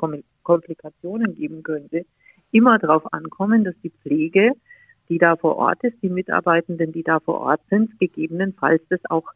Komplikationen 0.44 1.36
geben 1.36 1.64
könnte, 1.64 2.06
immer 2.54 2.80
darauf 2.80 3.12
ankommen, 3.12 3.64
dass 3.64 3.76
die 3.84 3.90
Pflege, 3.90 4.54
die 5.10 5.18
da 5.18 5.36
vor 5.36 5.58
Ort 5.58 5.84
ist, 5.84 6.02
die 6.02 6.10
Mitarbeitenden, 6.10 6.94
die 6.94 7.04
da 7.04 7.20
vor 7.20 7.42
Ort 7.42 7.62
sind, 7.70 8.00
gegebenenfalls 8.00 8.82
das 8.90 9.02
auch 9.10 9.30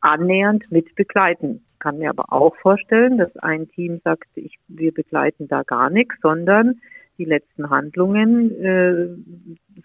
annähernd 0.00 0.70
mit 0.70 0.94
begleiten. 0.94 1.64
Ich 1.74 1.78
kann 1.80 1.98
mir 1.98 2.10
aber 2.10 2.32
auch 2.32 2.56
vorstellen, 2.56 3.18
dass 3.18 3.36
ein 3.38 3.68
Team 3.68 4.00
sagt, 4.04 4.28
ich, 4.34 4.56
wir 4.68 4.92
begleiten 4.92 5.48
da 5.48 5.62
gar 5.62 5.90
nichts, 5.90 6.14
sondern 6.22 6.80
die 7.18 7.24
letzten 7.24 7.68
Handlungen 7.68 8.52
äh, 8.62 9.08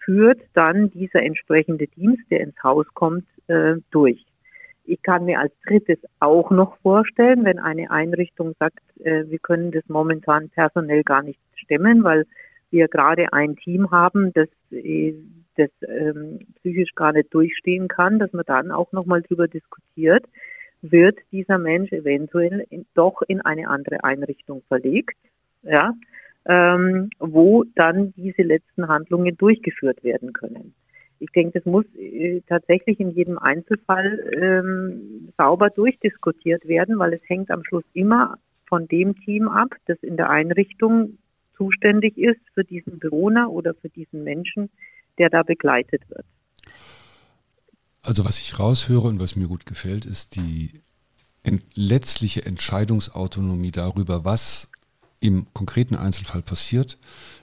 führt 0.04 0.40
dann 0.54 0.90
dieser 0.90 1.22
entsprechende 1.22 1.88
Dienst, 1.88 2.22
der 2.30 2.40
ins 2.40 2.62
Haus 2.62 2.86
kommt, 2.94 3.26
äh, 3.48 3.74
durch. 3.90 4.24
Ich 4.84 5.02
kann 5.02 5.24
mir 5.24 5.40
als 5.40 5.52
drittes 5.66 5.98
auch 6.20 6.50
noch 6.50 6.76
vorstellen, 6.78 7.44
wenn 7.44 7.58
eine 7.58 7.90
Einrichtung 7.90 8.54
sagt, 8.58 8.82
äh, 9.00 9.24
wir 9.28 9.38
können 9.38 9.72
das 9.72 9.82
momentan 9.88 10.50
personell 10.50 11.02
gar 11.02 11.22
nicht 11.22 11.40
stemmen, 11.56 12.04
weil 12.04 12.26
wir 12.74 12.88
gerade 12.88 13.32
ein 13.32 13.56
Team 13.56 13.90
haben, 13.90 14.32
das, 14.34 14.48
äh, 14.70 15.14
das 15.56 15.70
ähm, 15.88 16.40
psychisch 16.56 16.94
gar 16.94 17.12
nicht 17.12 17.32
durchstehen 17.32 17.88
kann, 17.88 18.18
dass 18.18 18.32
man 18.32 18.44
dann 18.46 18.72
auch 18.72 18.92
nochmal 18.92 19.22
drüber 19.22 19.48
diskutiert, 19.48 20.26
wird 20.82 21.18
dieser 21.32 21.58
Mensch 21.58 21.92
eventuell 21.92 22.66
in, 22.68 22.84
doch 22.94 23.22
in 23.26 23.40
eine 23.40 23.68
andere 23.68 24.02
Einrichtung 24.04 24.62
verlegt, 24.68 25.16
ja, 25.62 25.92
ähm, 26.46 27.08
wo 27.18 27.64
dann 27.76 28.12
diese 28.16 28.42
letzten 28.42 28.88
Handlungen 28.88 29.36
durchgeführt 29.38 30.02
werden 30.04 30.32
können. 30.32 30.74
Ich 31.20 31.30
denke, 31.30 31.60
das 31.60 31.64
muss 31.64 31.86
äh, 31.96 32.42
tatsächlich 32.48 33.00
in 33.00 33.10
jedem 33.10 33.38
Einzelfall 33.38 34.20
ähm, 34.36 35.32
sauber 35.38 35.70
durchdiskutiert 35.70 36.66
werden, 36.66 36.98
weil 36.98 37.14
es 37.14 37.22
hängt 37.28 37.50
am 37.50 37.64
Schluss 37.64 37.84
immer 37.94 38.36
von 38.68 38.88
dem 38.88 39.14
Team 39.20 39.48
ab, 39.48 39.70
das 39.86 40.02
in 40.02 40.16
der 40.16 40.28
Einrichtung 40.28 41.18
zuständig 41.56 42.16
ist 42.18 42.40
für 42.54 42.64
diesen 42.64 42.98
Bewohner 42.98 43.50
oder 43.50 43.74
für 43.74 43.88
diesen 43.88 44.24
Menschen, 44.24 44.70
der 45.18 45.30
da 45.30 45.42
begleitet 45.42 46.02
wird. 46.08 46.24
Also 48.02 48.24
was 48.24 48.38
ich 48.40 48.58
raushöre 48.58 49.08
und 49.08 49.20
was 49.20 49.36
mir 49.36 49.48
gut 49.48 49.66
gefällt, 49.66 50.04
ist 50.04 50.36
die 50.36 50.70
letztliche 51.74 52.44
Entscheidungsautonomie 52.44 53.70
darüber, 53.70 54.24
was 54.24 54.70
im 55.20 55.46
konkreten 55.54 55.96
Einzelfall 55.96 56.42
passiert, 56.42 56.98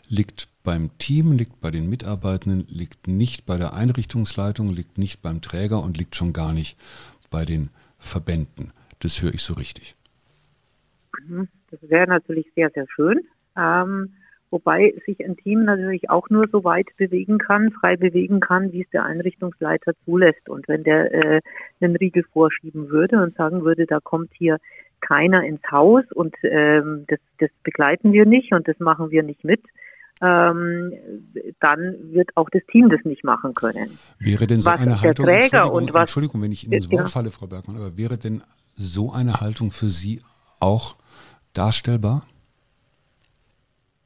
liegt 0.08 0.50
beim 0.64 0.96
Team, 1.00 1.32
liegt 1.32 1.60
bei 1.62 1.72
den 1.72 1.90
Mitarbeitenden, 1.90 2.68
liegt 2.70 3.08
nicht 3.08 3.46
bei 3.46 3.58
der 3.58 3.74
Einrichtungsleitung, 3.74 4.70
liegt 4.70 4.98
nicht 4.98 5.22
beim 5.22 5.42
Träger 5.42 5.82
und 5.82 5.98
liegt 5.98 6.16
schon 6.16 6.34
gar 6.34 6.54
nicht 6.54 6.78
bei 7.32 7.46
den 7.46 7.70
Verbänden. 7.98 8.72
Das 9.00 9.22
höre 9.22 9.34
ich 9.34 9.42
so 9.42 9.54
richtig. 9.54 9.96
Mhm. 11.26 11.48
Das 11.72 11.80
wäre 11.90 12.08
natürlich 12.08 12.46
sehr, 12.56 12.70
sehr 12.74 12.86
schön. 12.94 13.22
Ähm, 13.58 14.14
wobei 14.50 14.94
sich 15.06 15.24
ein 15.26 15.38
Team 15.38 15.64
natürlich 15.64 16.10
auch 16.10 16.30
nur 16.30 16.48
so 16.52 16.64
weit 16.64 16.88
bewegen 16.98 17.38
kann, 17.38 17.72
frei 17.72 17.96
bewegen 17.96 18.40
kann, 18.40 18.72
wie 18.72 18.82
es 18.82 18.90
der 18.92 19.06
Einrichtungsleiter 19.06 19.94
zulässt. 20.06 20.50
Und 20.50 20.68
wenn 20.68 20.84
der 20.84 21.14
äh, 21.14 21.42
einen 21.80 21.96
Riegel 21.96 22.24
vorschieben 22.32 22.90
würde 22.90 23.22
und 23.22 23.36
sagen 23.36 23.64
würde, 23.64 23.86
da 23.86 24.00
kommt 24.00 24.32
hier 24.34 24.58
keiner 25.00 25.44
ins 25.44 25.62
Haus 25.72 26.04
und 26.14 26.36
ähm, 26.44 27.06
das, 27.08 27.20
das 27.40 27.50
begleiten 27.64 28.14
wir 28.14 28.26
nicht 28.26 28.54
und 28.54 28.68
das 28.68 28.80
machen 28.80 29.10
wir 29.10 29.24
nicht 29.24 29.44
mit, 29.44 29.62
ähm, 30.22 30.94
dann 31.60 31.96
wird 32.14 32.30
auch 32.36 32.50
das 32.52 32.62
Team 32.72 32.90
das 32.90 33.00
nicht 33.04 33.24
machen 33.24 33.54
können. 33.56 33.98
Wäre 34.20 34.46
denn 34.46 34.62
so 34.62 34.70
was 34.70 34.82
eine 34.82 35.02
Haltung, 35.02 35.26
Träger 35.26 35.42
Entschuldigung, 35.42 35.72
und 35.72 35.94
was, 35.94 36.02
Entschuldigung, 36.02 36.42
wenn 36.44 36.52
ich 36.52 36.66
Ihnen 36.66 36.74
ins 36.74 36.92
Wort 36.92 37.10
falle, 37.10 37.32
Frau 37.32 37.48
Bergmann, 37.48 37.78
aber 37.78 37.98
wäre 37.98 38.18
denn 38.18 38.44
so 38.76 39.12
eine 39.12 39.42
Haltung 39.42 39.72
für 39.72 39.90
Sie 39.90 40.22
auch 40.60 40.96
darstellbar? 41.54 42.28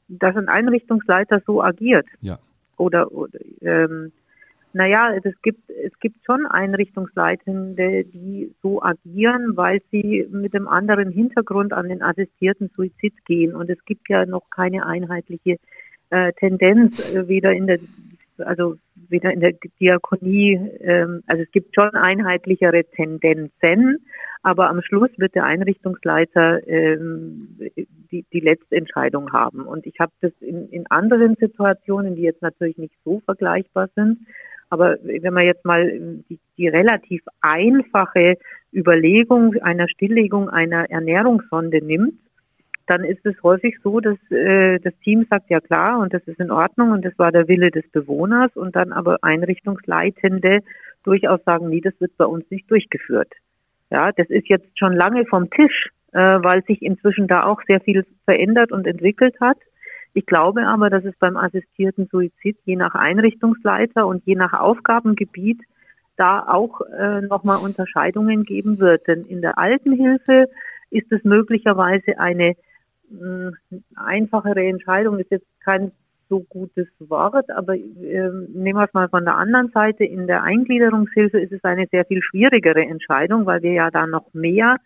Dass 0.07 0.35
ein 0.35 0.49
Einrichtungsleiter 0.49 1.41
so 1.45 1.63
agiert. 1.63 2.05
Ja. 2.21 2.37
Oder, 2.77 3.11
oder 3.11 3.39
ähm, 3.61 4.11
naja, 4.73 5.15
es 5.15 5.41
gibt, 5.41 5.69
es 5.69 5.97
gibt 6.01 6.17
schon 6.25 6.45
Einrichtungsleitende, 6.45 8.03
die 8.03 8.53
so 8.61 8.83
agieren, 8.83 9.55
weil 9.55 9.81
sie 9.89 10.27
mit 10.29 10.53
einem 10.53 10.67
anderen 10.67 11.11
Hintergrund 11.11 11.71
an 11.71 11.87
den 11.87 12.03
assistierten 12.03 12.69
Suizid 12.75 13.13
gehen. 13.25 13.55
Und 13.55 13.69
es 13.69 13.83
gibt 13.85 14.09
ja 14.09 14.25
noch 14.25 14.49
keine 14.49 14.85
einheitliche 14.85 15.59
äh, 16.09 16.33
Tendenz, 16.33 17.15
äh, 17.15 17.29
weder 17.29 17.53
in 17.53 17.67
der, 17.67 17.79
also 18.39 18.75
weder 19.09 19.31
in 19.31 19.39
der 19.39 19.53
Diakonie, 19.79 20.59
ähm, 20.81 21.23
also 21.27 21.43
es 21.43 21.51
gibt 21.51 21.75
schon 21.75 21.89
einheitlichere 21.91 22.83
Tendenzen, 22.83 24.05
aber 24.43 24.69
am 24.69 24.81
Schluss 24.81 25.09
wird 25.17 25.35
der 25.35 25.45
Einrichtungsleiter 25.45 26.67
ähm, 26.67 27.57
die, 28.11 28.25
die 28.31 28.39
letzte 28.39 28.75
Entscheidung 28.75 29.33
haben. 29.33 29.61
Und 29.61 29.87
ich 29.87 29.99
habe 29.99 30.11
das 30.21 30.31
in, 30.39 30.69
in 30.69 30.85
anderen 30.87 31.35
Situationen, 31.35 32.15
die 32.15 32.21
jetzt 32.21 32.41
natürlich 32.41 32.77
nicht 32.77 32.93
so 33.03 33.21
vergleichbar 33.25 33.89
sind, 33.95 34.19
aber 34.69 34.97
wenn 35.03 35.33
man 35.33 35.45
jetzt 35.45 35.63
mal 35.63 35.87
die, 36.29 36.39
die 36.57 36.67
relativ 36.67 37.23
einfache 37.41 38.35
Überlegung 38.73 39.55
einer 39.61 39.87
Stilllegung 39.87 40.49
einer 40.49 40.89
Ernährungssonde 40.89 41.83
nimmt, 41.83 42.19
dann 42.87 43.03
ist 43.03 43.25
es 43.25 43.41
häufig 43.43 43.77
so, 43.83 43.99
dass 43.99 44.17
äh, 44.29 44.79
das 44.79 44.93
Team 45.03 45.25
sagt, 45.29 45.49
ja 45.49 45.59
klar, 45.59 45.99
und 45.99 46.13
das 46.13 46.23
ist 46.23 46.39
in 46.39 46.51
Ordnung 46.51 46.91
und 46.91 47.03
das 47.03 47.17
war 47.17 47.31
der 47.31 47.47
Wille 47.47 47.71
des 47.71 47.87
Bewohners 47.91 48.55
und 48.55 48.75
dann 48.75 48.91
aber 48.91 49.17
Einrichtungsleitende 49.23 50.59
durchaus 51.03 51.43
sagen, 51.43 51.69
nee, 51.69 51.81
das 51.81 51.99
wird 51.99 52.15
bei 52.17 52.25
uns 52.25 52.49
nicht 52.51 52.69
durchgeführt. 52.69 53.31
Ja, 53.89 54.11
das 54.11 54.29
ist 54.29 54.47
jetzt 54.47 54.77
schon 54.77 54.93
lange 54.93 55.25
vom 55.25 55.49
Tisch, 55.49 55.89
äh, 56.11 56.19
weil 56.19 56.63
sich 56.63 56.81
inzwischen 56.81 57.27
da 57.27 57.43
auch 57.43 57.61
sehr 57.67 57.79
viel 57.81 58.05
verändert 58.25 58.71
und 58.71 58.87
entwickelt 58.87 59.35
hat. 59.39 59.57
Ich 60.13 60.25
glaube 60.25 60.65
aber, 60.65 60.89
dass 60.89 61.03
es 61.05 61.15
beim 61.17 61.37
assistierten 61.37 62.07
Suizid 62.07 62.57
je 62.65 62.75
nach 62.75 62.95
Einrichtungsleiter 62.95 64.07
und 64.07 64.25
je 64.25 64.35
nach 64.35 64.53
Aufgabengebiet 64.53 65.61
da 66.17 66.45
auch 66.47 66.81
äh, 66.81 67.21
nochmal 67.21 67.57
Unterscheidungen 67.63 68.43
geben 68.43 68.79
wird. 68.79 69.07
Denn 69.07 69.23
in 69.23 69.41
der 69.41 69.57
Altenhilfe 69.57 70.47
ist 70.89 71.11
es 71.11 71.23
möglicherweise 71.23 72.17
eine 72.17 72.55
hm, 73.09 73.55
einfachere 73.95 74.65
Entscheidung, 74.65 75.19
ist 75.19 75.31
jetzt 75.31 75.47
kein 75.63 75.91
so 76.29 76.39
gutes 76.49 76.87
Wort, 76.99 77.49
aber 77.51 77.75
äh, 77.75 77.81
nehmen 78.53 78.79
wir 78.79 78.85
es 78.85 78.93
mal 78.93 79.09
von 79.09 79.25
der 79.25 79.35
anderen 79.35 79.69
Seite. 79.69 80.03
In 80.03 80.27
der 80.27 80.43
Eingliederungshilfe 80.43 81.39
ist 81.39 81.51
es 81.51 81.63
eine 81.63 81.87
sehr 81.91 82.05
viel 82.05 82.21
schwierigere 82.21 82.83
Entscheidung, 82.83 83.45
weil 83.45 83.61
wir 83.61 83.73
ja 83.73 83.91
da 83.91 84.07
noch 84.07 84.33
mehr 84.33 84.77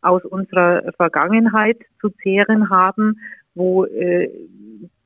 aus 0.00 0.24
unserer 0.24 0.92
Vergangenheit 0.96 1.78
zu 2.00 2.08
zehren 2.22 2.70
haben, 2.70 3.20
wo 3.54 3.84
äh, 3.84 4.30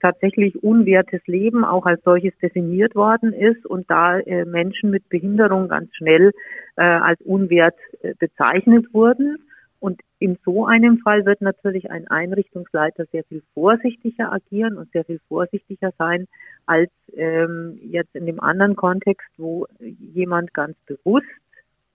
tatsächlich 0.00 0.62
unwertes 0.62 1.20
Leben 1.26 1.64
auch 1.64 1.86
als 1.86 2.02
solches 2.04 2.36
definiert 2.38 2.94
worden 2.94 3.32
ist 3.32 3.64
und 3.66 3.90
da 3.90 4.18
äh, 4.18 4.44
Menschen 4.44 4.90
mit 4.90 5.08
Behinderung 5.08 5.68
ganz 5.68 5.94
schnell 5.94 6.32
äh, 6.76 6.82
als 6.82 7.20
unwert 7.22 7.76
äh, 8.02 8.14
bezeichnet 8.18 8.92
wurden. 8.92 9.38
Und 9.80 10.02
in 10.18 10.38
so 10.44 10.66
einem 10.66 10.98
Fall 10.98 11.24
wird 11.24 11.40
natürlich 11.40 11.90
ein 11.90 12.06
Einrichtungsleiter 12.06 13.06
sehr 13.06 13.24
viel 13.24 13.42
vorsichtiger 13.54 14.30
agieren 14.30 14.76
und 14.76 14.92
sehr 14.92 15.04
viel 15.06 15.20
vorsichtiger 15.26 15.92
sein 15.98 16.28
als 16.66 16.90
ähm, 17.14 17.80
jetzt 17.82 18.14
in 18.14 18.26
dem 18.26 18.40
anderen 18.40 18.76
Kontext, 18.76 19.26
wo 19.38 19.66
jemand 19.80 20.52
ganz 20.52 20.76
bewusst, 20.86 21.26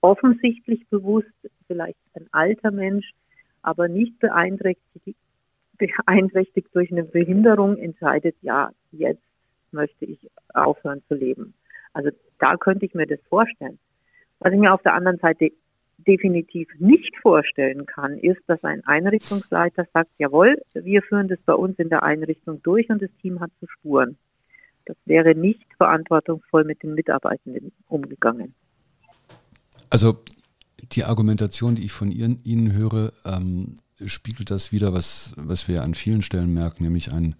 offensichtlich 0.00 0.84
bewusst, 0.88 1.30
vielleicht 1.68 1.98
ein 2.14 2.26
alter 2.32 2.72
Mensch, 2.72 3.12
aber 3.62 3.86
nicht 3.86 4.18
beeinträchtigt, 4.18 5.16
beeinträchtigt 5.78 6.68
durch 6.74 6.90
eine 6.90 7.04
Behinderung 7.04 7.76
entscheidet, 7.76 8.34
ja, 8.42 8.70
jetzt 8.90 9.22
möchte 9.70 10.06
ich 10.06 10.18
aufhören 10.54 11.02
zu 11.06 11.14
leben. 11.14 11.54
Also 11.92 12.10
da 12.40 12.56
könnte 12.56 12.84
ich 12.84 12.94
mir 12.94 13.06
das 13.06 13.20
vorstellen. 13.28 13.78
Was 14.40 14.52
ich 14.52 14.58
mir 14.58 14.74
auf 14.74 14.82
der 14.82 14.94
anderen 14.94 15.18
Seite 15.18 15.52
definitiv 15.98 16.68
nicht 16.78 17.14
vorstellen 17.22 17.86
kann, 17.86 18.18
ist, 18.18 18.40
dass 18.46 18.62
ein 18.64 18.84
Einrichtungsleiter 18.84 19.86
sagt, 19.92 20.10
jawohl, 20.18 20.60
wir 20.74 21.02
führen 21.02 21.28
das 21.28 21.38
bei 21.46 21.54
uns 21.54 21.78
in 21.78 21.88
der 21.88 22.02
Einrichtung 22.02 22.62
durch 22.62 22.88
und 22.90 23.02
das 23.02 23.10
Team 23.22 23.40
hat 23.40 23.50
zu 23.60 23.66
spuren. 23.68 24.16
Das 24.84 24.96
wäre 25.04 25.34
nicht 25.34 25.66
verantwortungsvoll 25.76 26.64
mit 26.64 26.82
den 26.82 26.94
Mitarbeitenden 26.94 27.72
umgegangen. 27.88 28.54
Also 29.90 30.18
die 30.92 31.04
Argumentation, 31.04 31.74
die 31.74 31.84
ich 31.84 31.92
von 31.92 32.12
Ihnen, 32.12 32.40
Ihnen 32.44 32.72
höre, 32.72 33.12
ähm, 33.24 33.76
spiegelt 34.04 34.50
das 34.50 34.72
wieder, 34.72 34.92
was, 34.92 35.34
was 35.36 35.68
wir 35.68 35.82
an 35.82 35.94
vielen 35.94 36.22
Stellen 36.22 36.52
merken, 36.52 36.84
nämlich 36.84 37.12
ein 37.12 37.34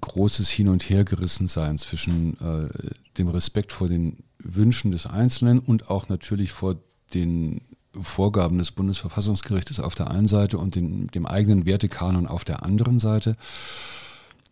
großes 0.00 0.50
Hin- 0.50 0.68
und 0.68 0.82
Hergerissensein 0.90 1.78
zwischen 1.78 2.36
äh, 2.40 2.68
dem 3.16 3.28
Respekt 3.28 3.72
vor 3.72 3.88
den 3.88 4.24
Wünschen 4.38 4.90
des 4.90 5.06
Einzelnen 5.06 5.58
und 5.58 5.88
auch 5.88 6.08
natürlich 6.08 6.52
vor 6.52 6.76
den 7.14 7.62
Vorgaben 8.00 8.58
des 8.58 8.72
Bundesverfassungsgerichtes 8.72 9.80
auf 9.80 9.94
der 9.94 10.10
einen 10.10 10.28
Seite 10.28 10.58
und 10.58 10.74
den, 10.74 11.08
dem 11.08 11.26
eigenen 11.26 11.66
Wertekanon 11.66 12.26
auf 12.26 12.44
der 12.44 12.64
anderen 12.64 12.98
Seite. 12.98 13.36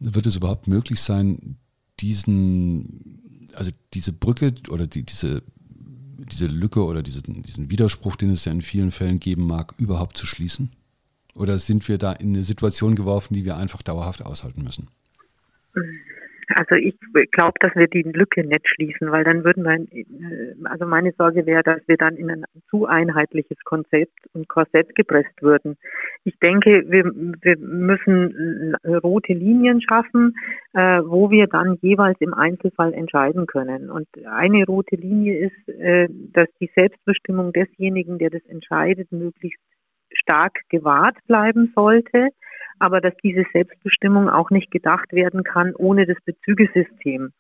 Wird 0.01 0.27
es 0.27 0.37
überhaupt 0.37 0.67
möglich 0.69 1.01
sein, 1.01 1.57
diesen, 2.01 3.49
also 3.55 3.71
diese 3.95 4.13
Brücke 4.13 4.53
oder 4.69 4.87
die, 4.87 5.03
diese, 5.03 5.43
diese 5.69 6.47
Lücke 6.47 6.85
oder 6.85 7.03
diese, 7.03 7.23
diesen 7.23 7.71
Widerspruch, 7.71 8.17
den 8.17 8.31
es 8.31 8.45
ja 8.45 8.53
in 8.53 8.63
vielen 8.63 8.93
Fällen 8.93 9.21
geben 9.21 9.47
mag, 9.47 9.75
überhaupt 9.79 10.19
zu 10.19 10.27
schließen? 10.27 10.73
Oder 11.35 11.59
sind 11.59 11.87
wir 11.89 11.99
da 11.99 12.13
in 12.13 12.31
eine 12.31 12.43
Situation 12.43 12.95
geworfen, 12.95 13.35
die 13.35 13.45
wir 13.45 13.57
einfach 13.57 13.83
dauerhaft 13.83 14.25
aushalten 14.25 14.63
müssen? 14.63 14.89
Also 16.55 16.77
ich 16.77 16.95
glaube, 17.33 17.55
dass 17.61 17.75
wir 17.75 17.89
die 17.89 18.03
Lücke 18.03 18.45
nicht 18.45 18.69
schließen, 18.69 19.11
weil 19.11 19.25
dann 19.25 19.45
würden 19.45 19.65
wir, 19.65 19.75
äh, 19.75 20.55
also 20.65 20.87
meine 20.87 21.13
Sorge 21.13 21.45
wäre, 21.45 21.63
dass 21.63 21.81
wir 21.89 21.97
dann 21.97 22.17
in 22.17 22.31
ein 22.31 22.45
zu 22.71 22.87
einheitliches 22.87 23.59
Konzept 23.65 24.15
und 24.33 24.49
Korsett 24.49 24.95
gepresst 24.95 25.43
würden. 25.43 25.77
Ich 26.25 26.39
denke, 26.39 26.85
wir, 26.89 27.05
wir 27.05 27.59
müssen 27.59 28.77
rote 29.03 29.33
Linien 29.33 29.81
schaffen, 29.81 30.35
äh, 30.73 31.01
wo 31.05 31.31
wir 31.31 31.49
dann 31.49 31.79
jeweils 31.83 32.21
im 32.21 32.35
Einzelfall 32.35 32.93
entscheiden 32.95 33.47
können. 33.47 33.91
Und 33.91 34.07
eine 34.27 34.65
rote 34.67 34.97
Linie 34.97 35.47
ist, 35.47 35.69
äh, 35.69 36.09
dass 36.33 36.49
die 36.61 36.71
Selbstbestimmung 36.75 37.53
desjenigen, 37.53 38.19
der 38.19 38.31
das 38.31 38.45
entscheidet, 38.47 39.11
möglichst 39.11 39.61
stark 40.13 40.61
gewahrt 40.69 41.17
bleiben 41.27 41.73
sollte 41.75 42.29
aber 42.79 43.01
dass 43.01 43.15
diese 43.23 43.45
Selbstbestimmung 43.53 44.29
auch 44.29 44.51
nicht 44.51 44.71
gedacht 44.71 45.13
werden 45.13 45.45
kann 45.45 45.75
ohne 45.75 46.07
das 46.07 46.17
Bezügesystem. 46.25 47.33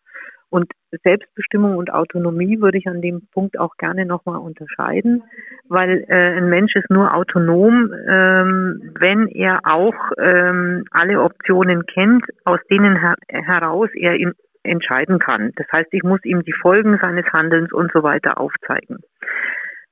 Und 0.48 0.70
Selbstbestimmung 1.02 1.76
und 1.76 1.92
Autonomie 1.92 2.60
würde 2.60 2.78
ich 2.78 2.86
an 2.86 3.02
dem 3.02 3.26
Punkt 3.32 3.58
auch 3.58 3.76
gerne 3.78 4.06
nochmal 4.06 4.38
unterscheiden, 4.38 5.24
weil 5.68 6.04
äh, 6.08 6.36
ein 6.36 6.48
Mensch 6.48 6.76
ist 6.76 6.88
nur 6.88 7.14
autonom, 7.14 7.92
ähm, 8.08 8.92
wenn 8.98 9.26
er 9.26 9.60
auch 9.64 10.12
ähm, 10.18 10.84
alle 10.92 11.20
Optionen 11.20 11.84
kennt, 11.86 12.24
aus 12.44 12.60
denen 12.70 12.96
her 12.96 13.16
heraus 13.28 13.90
er 13.94 14.14
ihn 14.14 14.32
entscheiden 14.62 15.18
kann. 15.18 15.52
Das 15.56 15.66
heißt, 15.74 15.88
ich 15.92 16.02
muss 16.02 16.24
ihm 16.24 16.42
die 16.42 16.52
Folgen 16.52 16.98
seines 17.00 17.26
Handelns 17.32 17.72
und 17.72 17.90
so 17.92 18.02
weiter 18.02 18.38
aufzeigen. 18.38 18.98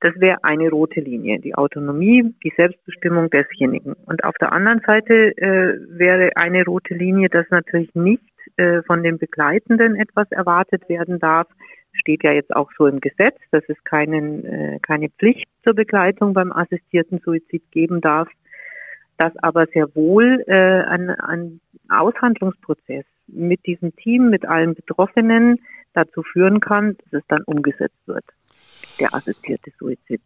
Das 0.05 0.13
wäre 0.19 0.43
eine 0.43 0.69
rote 0.69 0.99
Linie, 0.99 1.39
die 1.39 1.55
Autonomie, 1.55 2.31
die 2.43 2.53
Selbstbestimmung 2.55 3.31
desjenigen. 3.31 3.93
Und 4.05 4.23
auf 4.23 4.35
der 4.39 4.51
anderen 4.51 4.79
Seite 4.85 5.35
äh, 5.35 5.79
wäre 5.97 6.29
eine 6.35 6.63
rote 6.63 6.93
Linie, 6.93 7.27
dass 7.27 7.49
natürlich 7.49 7.89
nicht 7.95 8.21
äh, 8.57 8.83
von 8.83 9.01
den 9.01 9.17
Begleitenden 9.17 9.95
etwas 9.95 10.31
erwartet 10.31 10.87
werden 10.89 11.17
darf. 11.17 11.47
Steht 11.93 12.23
ja 12.23 12.33
jetzt 12.33 12.55
auch 12.55 12.69
so 12.77 12.85
im 12.85 12.99
Gesetz, 13.01 13.35
dass 13.49 13.63
es 13.67 13.83
keinen, 13.83 14.45
äh, 14.45 14.79
keine 14.83 15.09
Pflicht 15.09 15.47
zur 15.63 15.73
Begleitung 15.73 16.35
beim 16.35 16.51
assistierten 16.51 17.19
Suizid 17.25 17.63
geben 17.71 17.99
darf. 17.99 18.29
Dass 19.17 19.35
aber 19.37 19.65
sehr 19.73 19.87
wohl 19.95 20.43
äh, 20.45 20.83
ein, 20.83 21.09
ein 21.09 21.61
Aushandlungsprozess 21.89 23.05
mit 23.25 23.65
diesem 23.65 23.95
Team, 23.95 24.29
mit 24.29 24.45
allen 24.45 24.75
Betroffenen 24.75 25.61
dazu 25.93 26.21
führen 26.21 26.59
kann, 26.59 26.95
dass 27.05 27.21
es 27.21 27.27
dann 27.27 27.41
umgesetzt 27.45 28.05
wird 28.05 28.25
der 28.99 29.13
assistierte 29.13 29.71
Suizid. 29.79 30.21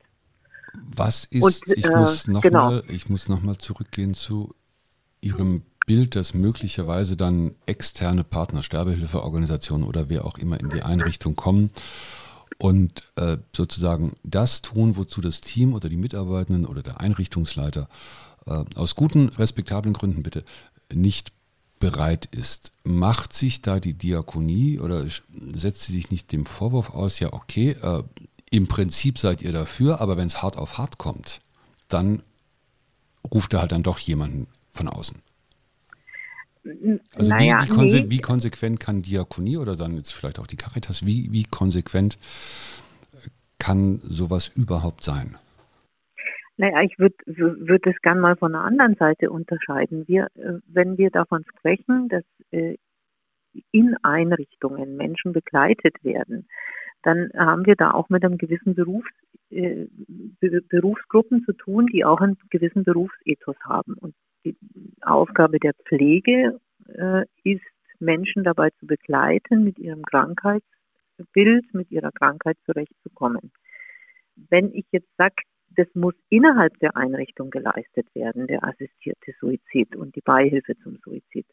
Was 0.74 1.26
ist, 1.26 1.44
Und, 1.44 1.78
ich, 1.78 1.86
äh, 1.86 1.98
muss 1.98 2.28
noch 2.28 2.42
genau. 2.42 2.72
mal, 2.72 2.84
ich 2.90 3.10
muss 3.10 3.30
nochmal 3.30 3.58
zurückgehen 3.58 4.14
zu 4.14 4.54
Ihrem 5.22 5.64
Bild, 5.86 6.16
dass 6.16 6.34
möglicherweise 6.34 7.18
dann 7.18 7.56
externe 7.66 8.24
Partner, 8.24 8.64
Sterbehilfeorganisationen 8.64 9.88
oder 9.88 10.08
wer 10.08 10.26
auch 10.26 10.38
immer 10.38 10.60
in 10.60 10.70
die 10.70 10.84
Einrichtung 10.84 11.36
kommen 11.36 11.72
und 12.60 13.04
äh, 13.16 13.38
sozusagen 13.56 14.14
das 14.24 14.62
tun, 14.62 14.98
wozu 14.98 15.20
das 15.20 15.42
Team 15.42 15.74
oder 15.74 15.90
die 15.90 15.98
Mitarbeitenden 15.98 16.66
oder 16.66 16.84
der 16.84 17.02
Einrichtungsleiter 17.02 17.90
äh, 18.46 18.64
aus 18.76 18.96
guten, 18.96 19.30
respektablen 19.30 19.94
Gründen 19.94 20.24
bitte 20.24 20.44
nicht 20.94 21.32
bereit 21.80 22.28
ist. 22.32 22.72
Macht 22.84 23.34
sich 23.34 23.62
da 23.62 23.80
die 23.80 23.94
Diakonie 23.94 24.80
oder 24.80 25.06
setzt 25.54 25.84
sie 25.84 25.94
sich 25.94 26.12
nicht 26.12 26.32
dem 26.32 26.46
Vorwurf 26.46 26.92
aus, 26.92 27.20
ja 27.20 27.34
okay, 27.34 27.72
äh, 27.82 28.04
im 28.52 28.68
Prinzip 28.68 29.18
seid 29.18 29.42
ihr 29.42 29.54
dafür, 29.54 30.02
aber 30.02 30.18
wenn 30.18 30.28
es 30.28 30.42
hart 30.42 30.58
auf 30.58 30.78
hart 30.78 30.98
kommt, 30.98 31.42
dann 31.88 32.24
ruft 33.34 33.54
er 33.54 33.62
halt 33.62 33.72
dann 33.72 33.84
doch 33.84 34.00
jemanden 34.00 34.48
von 34.72 34.88
außen. 34.88 35.22
Also 37.16 37.32
naja, 37.32 37.62
wie, 37.62 37.70
wie, 37.70 37.76
konse 37.76 38.00
nee. 38.02 38.10
wie, 38.10 38.20
konsequent 38.20 38.80
kann 38.80 39.02
Diakonie 39.02 39.58
oder 39.58 39.76
dann 39.76 39.96
jetzt 39.96 40.14
vielleicht 40.14 40.40
auch 40.40 40.48
die 40.48 40.58
Caritas, 40.58 41.06
wie, 41.06 41.32
wie 41.32 41.44
konsequent 41.44 42.18
kann 43.60 44.00
sowas 44.04 44.48
überhaupt 44.48 45.04
sein? 45.04 45.38
Naja, 46.58 46.82
ich 46.82 47.00
würde 47.00 47.16
würd 47.26 47.86
das 47.86 47.96
gerne 48.02 48.20
mal 48.20 48.36
von 48.36 48.52
der 48.52 48.62
anderen 48.62 48.96
Seite 48.96 49.30
unterscheiden. 49.30 50.08
Wir, 50.08 50.26
äh, 50.36 50.60
wenn 50.68 50.98
wir 50.98 51.10
davon 51.10 51.46
sprechen, 51.56 52.10
dass 52.10 52.24
äh, 52.52 52.76
in 53.72 53.96
Einrichtungen 54.04 54.98
Menschen 54.98 55.32
begleitet 55.32 56.04
werden, 56.04 56.48
dann 57.04 57.30
haben 57.38 57.66
wir 57.66 57.76
da 57.76 57.92
auch 57.92 58.10
mit 58.10 58.24
einem 58.24 58.38
gewissen 58.38 58.76
Berufs, 58.76 59.10
äh, 59.50 59.88
Berufsgruppen 60.40 61.44
zu 61.46 61.54
tun, 61.54 61.88
die 61.88 62.06
auch 62.06 62.20
einen 62.20 62.38
gewissen 62.50 62.84
Berufsethos 62.84 63.56
haben. 63.64 63.94
Und 63.94 64.16
die 64.46 64.56
Aufgabe 65.02 65.60
der 65.60 65.74
Pflege 65.86 66.60
äh, 66.88 67.26
ist, 67.44 67.64
Menschen 68.00 68.44
dabei 68.44 68.70
zu 68.80 68.88
begleiten, 68.88 69.64
mit 69.66 69.78
ihrem 69.78 70.04
Krankheitsbild, 70.04 71.74
mit 71.74 71.92
ihrer 71.92 72.12
Krankheit 72.12 72.58
zurechtzukommen. 72.66 73.52
Wenn 74.50 74.74
ich 74.74 74.86
jetzt 74.92 75.10
sage, 75.18 75.36
das 75.76 75.88
muss 75.94 76.16
innerhalb 76.30 76.78
der 76.80 76.96
Einrichtung 76.96 77.50
geleistet 77.50 78.08
werden, 78.16 78.48
der 78.48 78.64
assistierte 78.64 79.34
Suizid 79.40 79.96
und 79.96 80.16
die 80.16 80.22
Beihilfe 80.22 80.78
zum 80.78 80.98
Suizid, 81.04 81.46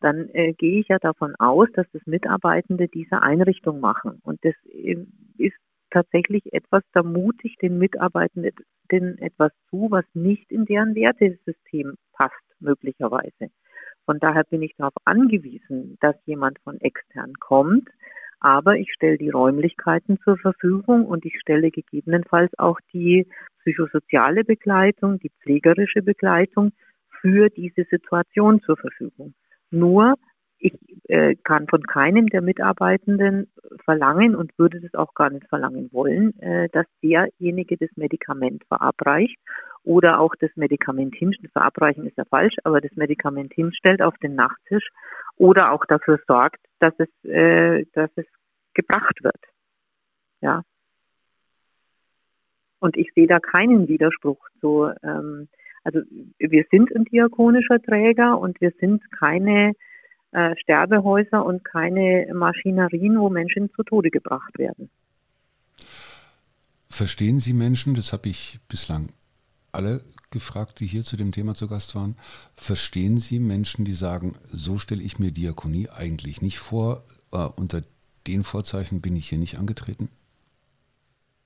dann 0.00 0.28
äh, 0.32 0.52
gehe 0.52 0.80
ich 0.80 0.88
ja 0.88 0.98
davon 0.98 1.34
aus, 1.36 1.68
dass 1.74 1.86
das 1.92 2.02
Mitarbeitende 2.06 2.88
dieser 2.88 3.22
Einrichtung 3.22 3.80
machen. 3.80 4.20
Und 4.22 4.44
das 4.44 4.54
äh, 4.66 4.96
ist 5.38 5.56
tatsächlich 5.90 6.52
etwas, 6.52 6.82
da 6.92 7.02
mutig 7.02 7.56
den 7.56 7.78
Mitarbeitenden 7.78 9.18
etwas 9.18 9.52
zu, 9.70 9.88
was 9.90 10.04
nicht 10.14 10.50
in 10.50 10.64
deren 10.64 10.94
Wertesystem 10.94 11.94
passt, 12.12 12.34
möglicherweise. 12.60 13.50
Von 14.04 14.18
daher 14.18 14.44
bin 14.44 14.62
ich 14.62 14.74
darauf 14.76 14.94
angewiesen, 15.04 15.98
dass 16.00 16.16
jemand 16.24 16.58
von 16.60 16.80
extern 16.80 17.34
kommt, 17.40 17.88
aber 18.40 18.76
ich 18.76 18.92
stelle 18.92 19.18
die 19.18 19.30
Räumlichkeiten 19.30 20.18
zur 20.20 20.38
Verfügung 20.38 21.04
und 21.04 21.24
ich 21.26 21.38
stelle 21.40 21.70
gegebenenfalls 21.70 22.50
auch 22.58 22.78
die 22.92 23.26
psychosoziale 23.60 24.44
Begleitung, 24.44 25.18
die 25.18 25.30
pflegerische 25.42 26.02
Begleitung 26.02 26.72
für 27.20 27.50
diese 27.50 27.84
Situation 27.90 28.60
zur 28.62 28.76
Verfügung. 28.76 29.34
Nur 29.70 30.14
ich 30.58 30.74
äh, 31.08 31.36
kann 31.36 31.68
von 31.68 31.82
keinem 31.84 32.26
der 32.26 32.42
Mitarbeitenden 32.42 33.50
verlangen 33.84 34.34
und 34.34 34.58
würde 34.58 34.80
das 34.80 34.94
auch 34.94 35.14
gar 35.14 35.30
nicht 35.30 35.46
verlangen 35.48 35.88
wollen, 35.92 36.38
äh, 36.40 36.68
dass 36.70 36.86
derjenige 37.02 37.76
das 37.76 37.90
Medikament 37.96 38.64
verabreicht 38.64 39.38
oder 39.84 40.18
auch 40.18 40.34
das 40.40 40.50
Medikament 40.56 41.14
hinstellt. 41.14 41.52
Verabreichen 41.52 42.06
ist 42.06 42.16
ja 42.16 42.24
falsch, 42.24 42.56
aber 42.64 42.80
das 42.80 42.92
Medikament 42.96 43.54
hinstellt 43.54 44.02
auf 44.02 44.16
den 44.18 44.34
Nachttisch 44.34 44.88
oder 45.36 45.70
auch 45.72 45.84
dafür 45.86 46.20
sorgt, 46.26 46.60
dass 46.80 46.94
es, 46.98 47.08
äh, 47.24 47.84
dass 47.92 48.10
es 48.16 48.26
gebracht 48.74 49.22
wird. 49.22 49.40
Ja. 50.40 50.62
Und 52.80 52.96
ich 52.96 53.12
sehe 53.14 53.26
da 53.26 53.38
keinen 53.40 53.88
Widerspruch 53.88 54.48
zu 54.60 54.90
ähm, 55.02 55.48
also 55.88 56.00
wir 56.38 56.64
sind 56.70 56.94
ein 56.94 57.04
diakonischer 57.04 57.80
Träger 57.80 58.38
und 58.38 58.60
wir 58.60 58.72
sind 58.78 59.02
keine 59.10 59.72
äh, 60.32 60.54
Sterbehäuser 60.60 61.44
und 61.44 61.64
keine 61.64 62.30
Maschinerien, 62.34 63.18
wo 63.18 63.30
Menschen 63.30 63.70
zu 63.74 63.82
Tode 63.82 64.10
gebracht 64.10 64.58
werden. 64.58 64.90
Verstehen 66.90 67.40
Sie 67.40 67.54
Menschen, 67.54 67.94
das 67.94 68.12
habe 68.12 68.28
ich 68.28 68.60
bislang 68.68 69.08
alle 69.72 70.02
gefragt, 70.30 70.80
die 70.80 70.86
hier 70.86 71.02
zu 71.02 71.16
dem 71.16 71.32
Thema 71.32 71.54
zu 71.54 71.68
Gast 71.68 71.94
waren, 71.94 72.16
verstehen 72.56 73.16
Sie 73.16 73.38
Menschen, 73.38 73.86
die 73.86 73.92
sagen, 73.92 74.34
so 74.44 74.78
stelle 74.78 75.02
ich 75.02 75.18
mir 75.18 75.30
Diakonie 75.30 75.88
eigentlich 75.88 76.42
nicht 76.42 76.58
vor, 76.58 77.04
äh, 77.32 77.48
unter 77.56 77.82
den 78.26 78.44
Vorzeichen 78.44 79.00
bin 79.00 79.16
ich 79.16 79.30
hier 79.30 79.38
nicht 79.38 79.58
angetreten? 79.58 80.10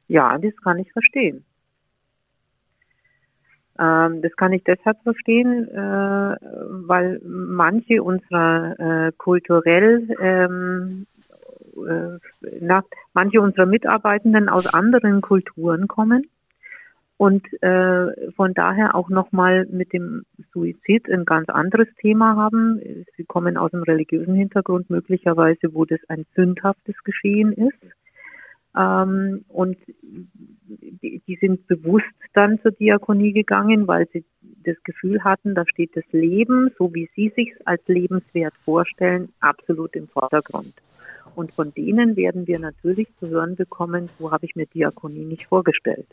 Ja, 0.09 0.37
das 0.39 0.57
kann 0.65 0.81
ich 0.81 0.91
verstehen. 0.91 1.45
Ähm, 3.79 4.23
das 4.23 4.35
kann 4.37 4.53
ich 4.53 4.65
deshalb 4.65 5.03
verstehen, 5.03 5.69
äh, 5.69 6.37
weil 6.87 7.21
manche 7.25 8.03
unserer 8.03 8.79
äh, 9.09 9.13
kulturell, 9.17 10.09
ähm, 10.21 11.07
äh, 11.77 12.19
na, 12.61 12.83
manche 13.15 13.41
unserer 13.41 13.67
Mitarbeitenden 13.67 14.49
aus 14.49 14.73
anderen 14.73 15.23
Kulturen 15.23 15.89
kommen 15.89 16.27
und 17.23 17.47
äh, 17.63 18.33
von 18.33 18.53
daher 18.53 18.97
auch 18.97 19.09
nochmal 19.09 19.65
mit 19.71 19.93
dem 19.93 20.25
Suizid 20.53 21.09
ein 21.09 21.25
ganz 21.25 21.49
anderes 21.49 21.87
Thema 22.01 22.35
haben. 22.35 22.81
Sie 23.17 23.25
kommen 23.25 23.57
aus 23.57 23.73
einem 23.73 23.85
religiösen 23.85 24.35
Hintergrund 24.35 24.91
möglicherweise, 24.91 25.73
wo 25.73 25.85
das 25.85 26.01
ein 26.09 26.27
sündhaftes 26.35 26.97
Geschehen 27.05 27.53
ist. 27.53 27.79
Ähm, 28.77 29.45
und 29.49 29.77
die, 31.03 31.23
die 31.27 31.37
sind 31.37 31.67
bewusst 31.67 32.07
dann 32.33 32.61
zur 32.61 32.73
Diakonie 32.73 33.33
gegangen, 33.33 33.87
weil 33.87 34.09
sie 34.13 34.25
das 34.65 34.77
Gefühl 34.85 35.23
hatten, 35.25 35.55
da 35.55 35.65
steht 35.67 35.97
das 35.97 36.05
Leben, 36.13 36.71
so 36.79 36.95
wie 36.95 37.09
sie 37.15 37.33
sich 37.35 37.53
als 37.65 37.83
lebenswert 37.87 38.55
vorstellen, 38.65 39.33
absolut 39.41 39.95
im 39.95 40.09
Vordergrund. 40.09 40.75
Und 41.35 41.53
von 41.53 41.73
denen 41.75 42.17
werden 42.17 42.47
wir 42.47 42.59
natürlich 42.59 43.09
zu 43.19 43.29
hören 43.29 43.57
bekommen, 43.57 44.09
so 44.19 44.31
habe 44.31 44.47
ich 44.47 44.55
mir 44.55 44.67
Diakonie 44.67 45.25
nicht 45.25 45.47
vorgestellt. 45.47 46.09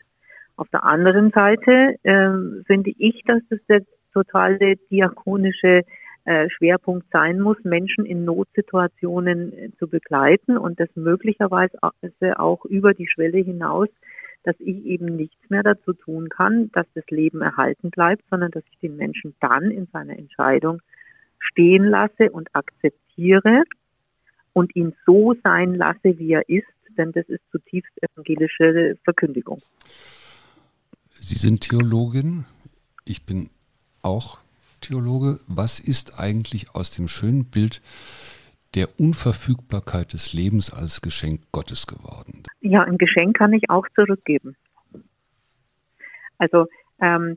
Auf 0.56 0.68
der 0.68 0.84
anderen 0.84 1.30
Seite 1.30 1.96
äh, 2.02 2.64
finde 2.66 2.92
ich, 2.98 3.22
dass 3.26 3.40
das 3.48 3.60
der 3.68 3.82
totale 4.12 4.76
diakonische 4.90 5.82
Schwerpunkt 6.50 7.06
sein 7.12 7.40
muss, 7.40 7.56
Menschen 7.64 8.04
in 8.04 8.24
Notsituationen 8.24 9.52
äh, 9.52 9.70
zu 9.78 9.88
begleiten 9.88 10.56
und 10.56 10.78
das 10.78 10.88
möglicherweise 10.94 11.78
auch 11.82 12.64
über 12.66 12.94
die 12.94 13.08
Schwelle 13.08 13.38
hinaus, 13.38 13.88
dass 14.42 14.56
ich 14.58 14.84
eben 14.84 15.16
nichts 15.16 15.50
mehr 15.50 15.62
dazu 15.62 15.92
tun 15.92 16.28
kann, 16.28 16.70
dass 16.72 16.86
das 16.94 17.04
Leben 17.10 17.42
erhalten 17.42 17.90
bleibt, 17.90 18.22
sondern 18.30 18.50
dass 18.50 18.64
ich 18.70 18.78
den 18.78 18.96
Menschen 18.96 19.34
dann 19.40 19.70
in 19.70 19.86
seiner 19.92 20.18
Entscheidung 20.18 20.80
stehen 21.38 21.84
lasse 21.84 22.30
und 22.30 22.54
akzeptiere 22.54 23.64
und 24.52 24.74
ihn 24.76 24.94
so 25.06 25.34
sein 25.42 25.74
lasse, 25.74 26.18
wie 26.18 26.32
er 26.32 26.48
ist, 26.48 26.66
denn 26.96 27.12
das 27.12 27.28
ist 27.28 27.42
zutiefst 27.50 27.92
evangelische 28.02 28.96
Verkündigung. 29.04 29.62
Sie 31.10 31.36
sind 31.36 31.62
Theologin, 31.62 32.44
ich 33.04 33.26
bin 33.26 33.50
auch 34.02 34.38
Theologe. 34.80 35.40
Was 35.46 35.78
ist 35.80 36.20
eigentlich 36.20 36.74
aus 36.74 36.90
dem 36.90 37.08
schönen 37.08 37.50
Bild 37.50 37.80
der 38.74 38.88
Unverfügbarkeit 38.98 40.12
des 40.12 40.32
Lebens 40.32 40.72
als 40.72 41.00
Geschenk 41.00 41.40
Gottes 41.52 41.86
geworden? 41.86 42.42
Ja, 42.60 42.82
ein 42.82 42.98
Geschenk 42.98 43.36
kann 43.36 43.52
ich 43.52 43.68
auch 43.68 43.86
zurückgeben. 43.94 44.56
Also 46.38 46.66
ähm, 47.00 47.36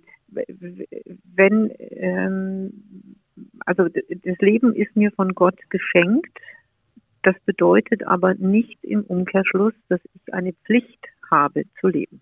wenn 1.36 1.72
ähm, 1.80 3.18
also 3.66 3.88
das 3.90 4.38
Leben 4.40 4.76
ist 4.76 4.96
mir 4.96 5.12
von 5.12 5.34
Gott 5.34 5.60
geschenkt. 5.70 6.38
Das 7.24 7.36
bedeutet 7.46 8.06
aber 8.06 8.34
nicht 8.36 8.84
im 8.84 9.04
Umkehrschluss, 9.04 9.74
dass 9.88 10.02
ich 10.14 10.34
eine 10.34 10.54
Pflicht 10.54 11.08
habe 11.32 11.64
zu 11.80 11.88
leben. 11.88 12.22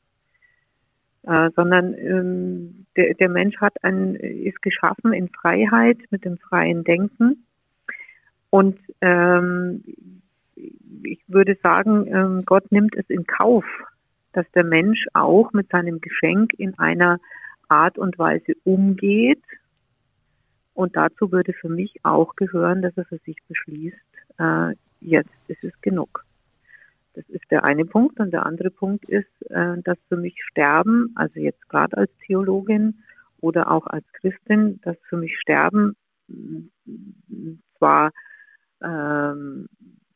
Äh, 1.24 1.52
sondern 1.56 1.94
ähm, 1.94 2.86
der, 2.96 3.14
der 3.14 3.30
Mensch 3.30 3.58
hat 3.58 3.84
ein, 3.84 4.16
ist 4.16 4.62
geschaffen 4.62 5.14
in 5.14 5.30
Freiheit 5.30 5.98
mit 6.10 6.26
dem 6.26 6.38
freien 6.38 6.84
Denken. 6.84 7.46
Und 8.50 8.80
ähm, 9.02 9.84
ich 10.56 11.20
würde 11.28 11.58
sagen, 11.62 12.08
ähm, 12.08 12.44
Gott 12.46 12.72
nimmt 12.72 12.96
es 12.96 13.10
in 13.10 13.26
Kauf, 13.26 13.66
dass 14.34 14.50
der 14.52 14.64
Mensch 14.64 15.06
auch 15.14 15.54
mit 15.54 15.70
seinem 15.70 16.02
Geschenk 16.02 16.54
in 16.58 16.78
einer 16.80 17.20
Art 17.70 17.98
und 17.98 18.18
Weise 18.18 18.54
umgeht, 18.64 19.42
und 20.74 20.96
dazu 20.96 21.32
würde 21.32 21.54
für 21.54 21.70
mich 21.70 21.94
auch 22.04 22.36
gehören, 22.36 22.82
dass 22.82 22.96
er 22.98 23.06
für 23.06 23.18
sich 23.20 23.38
beschließt, 23.48 23.98
äh, 24.40 24.74
jetzt 25.02 25.30
ist 25.48 25.64
es 25.64 25.82
genug. 25.82 26.26
Das 27.14 27.28
ist 27.30 27.44
der 27.52 27.64
eine 27.64 27.86
Punkt. 27.86 28.20
Und 28.20 28.32
der 28.32 28.46
andere 28.46 28.72
Punkt 28.72 29.08
ist, 29.10 29.30
äh, 29.50 29.82
dass 29.84 29.98
für 30.10 30.18
mich 30.18 30.36
Sterben, 30.50 31.12
also 31.16 31.40
jetzt 31.40 31.68
gerade 31.70 31.98
als 31.98 32.12
Theologin 32.26 33.04
oder 33.40 33.72
auch 33.72 33.88
als 33.88 34.06
Christin, 34.14 34.80
dass 34.84 34.98
für 35.10 35.18
mich 35.18 35.38
Sterben 35.40 35.96
zwar 37.78 38.12
ähm, 38.82 39.68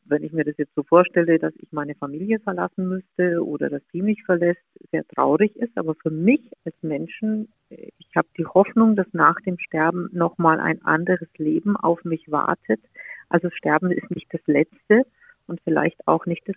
wenn 0.08 0.22
ich 0.22 0.32
mir 0.32 0.44
das 0.44 0.56
jetzt 0.56 0.74
so 0.74 0.82
vorstelle, 0.82 1.38
dass 1.38 1.54
ich 1.56 1.72
meine 1.72 1.94
Familie 1.94 2.38
verlassen 2.40 2.88
müsste 2.88 3.44
oder 3.44 3.68
dass 3.68 3.82
die 3.92 4.02
mich 4.02 4.22
verlässt, 4.24 4.62
sehr 4.90 5.06
traurig 5.08 5.56
ist. 5.56 5.76
Aber 5.76 5.94
für 5.94 6.10
mich 6.10 6.52
als 6.64 6.74
Menschen, 6.82 7.48
ich 7.68 8.08
habe 8.14 8.28
die 8.38 8.46
Hoffnung, 8.46 8.96
dass 8.96 9.06
nach 9.12 9.40
dem 9.42 9.58
Sterben 9.58 10.08
nochmal 10.12 10.60
ein 10.60 10.84
anderes 10.84 11.28
Leben 11.38 11.76
auf 11.76 12.04
mich 12.04 12.30
wartet. 12.30 12.80
Also 13.28 13.50
Sterben 13.50 13.90
ist 13.90 14.10
nicht 14.10 14.32
das 14.32 14.40
Letzte 14.46 15.04
und 15.46 15.60
vielleicht 15.62 16.06
auch 16.06 16.26
nicht 16.26 16.48
das 16.48 16.56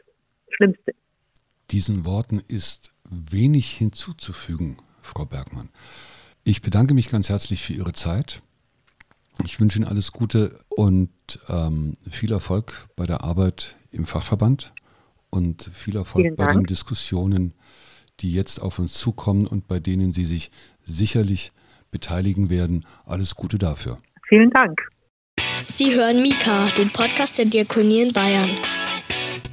Schlimmste. 0.56 0.94
Diesen 1.72 2.06
Worten 2.06 2.42
ist 2.48 2.92
wenig 3.10 3.72
hinzuzufügen, 3.72 4.78
Frau 5.02 5.26
Bergmann. 5.26 5.70
Ich 6.44 6.62
bedanke 6.62 6.94
mich 6.94 7.10
ganz 7.10 7.30
herzlich 7.30 7.62
für 7.62 7.74
Ihre 7.74 7.94
Zeit. 7.94 8.42
Ich 9.46 9.60
wünsche 9.60 9.80
Ihnen 9.80 9.88
alles 9.88 10.12
Gute 10.12 10.58
und 10.70 11.12
ähm, 11.48 11.96
viel 12.10 12.32
Erfolg 12.32 12.88
bei 12.96 13.06
der 13.06 13.24
Arbeit 13.24 13.76
im 13.92 14.06
Fachverband 14.06 14.74
und 15.30 15.70
viel 15.74 15.96
Erfolg 15.96 16.36
bei 16.36 16.52
den 16.52 16.64
Diskussionen, 16.64 17.54
die 18.20 18.34
jetzt 18.34 18.60
auf 18.60 18.80
uns 18.80 18.94
zukommen 18.94 19.48
und 19.48 19.68
bei 19.68 19.80
denen 19.80 20.12
Sie 20.12 20.26
sich 20.26 20.52
sicherlich 20.82 21.52
beteiligen 21.92 22.50
werden. 22.50 22.86
Alles 23.06 23.36
Gute 23.36 23.58
dafür. 23.58 23.98
Vielen 24.28 24.50
Dank. 24.52 24.80
Sie 25.62 25.96
hören 25.96 26.22
Mika, 26.22 26.68
den 26.78 26.90
Podcast 26.90 27.38
der 27.38 27.46
Diakonie 27.46 28.02
in 28.02 28.14
Bayern. 28.14 28.50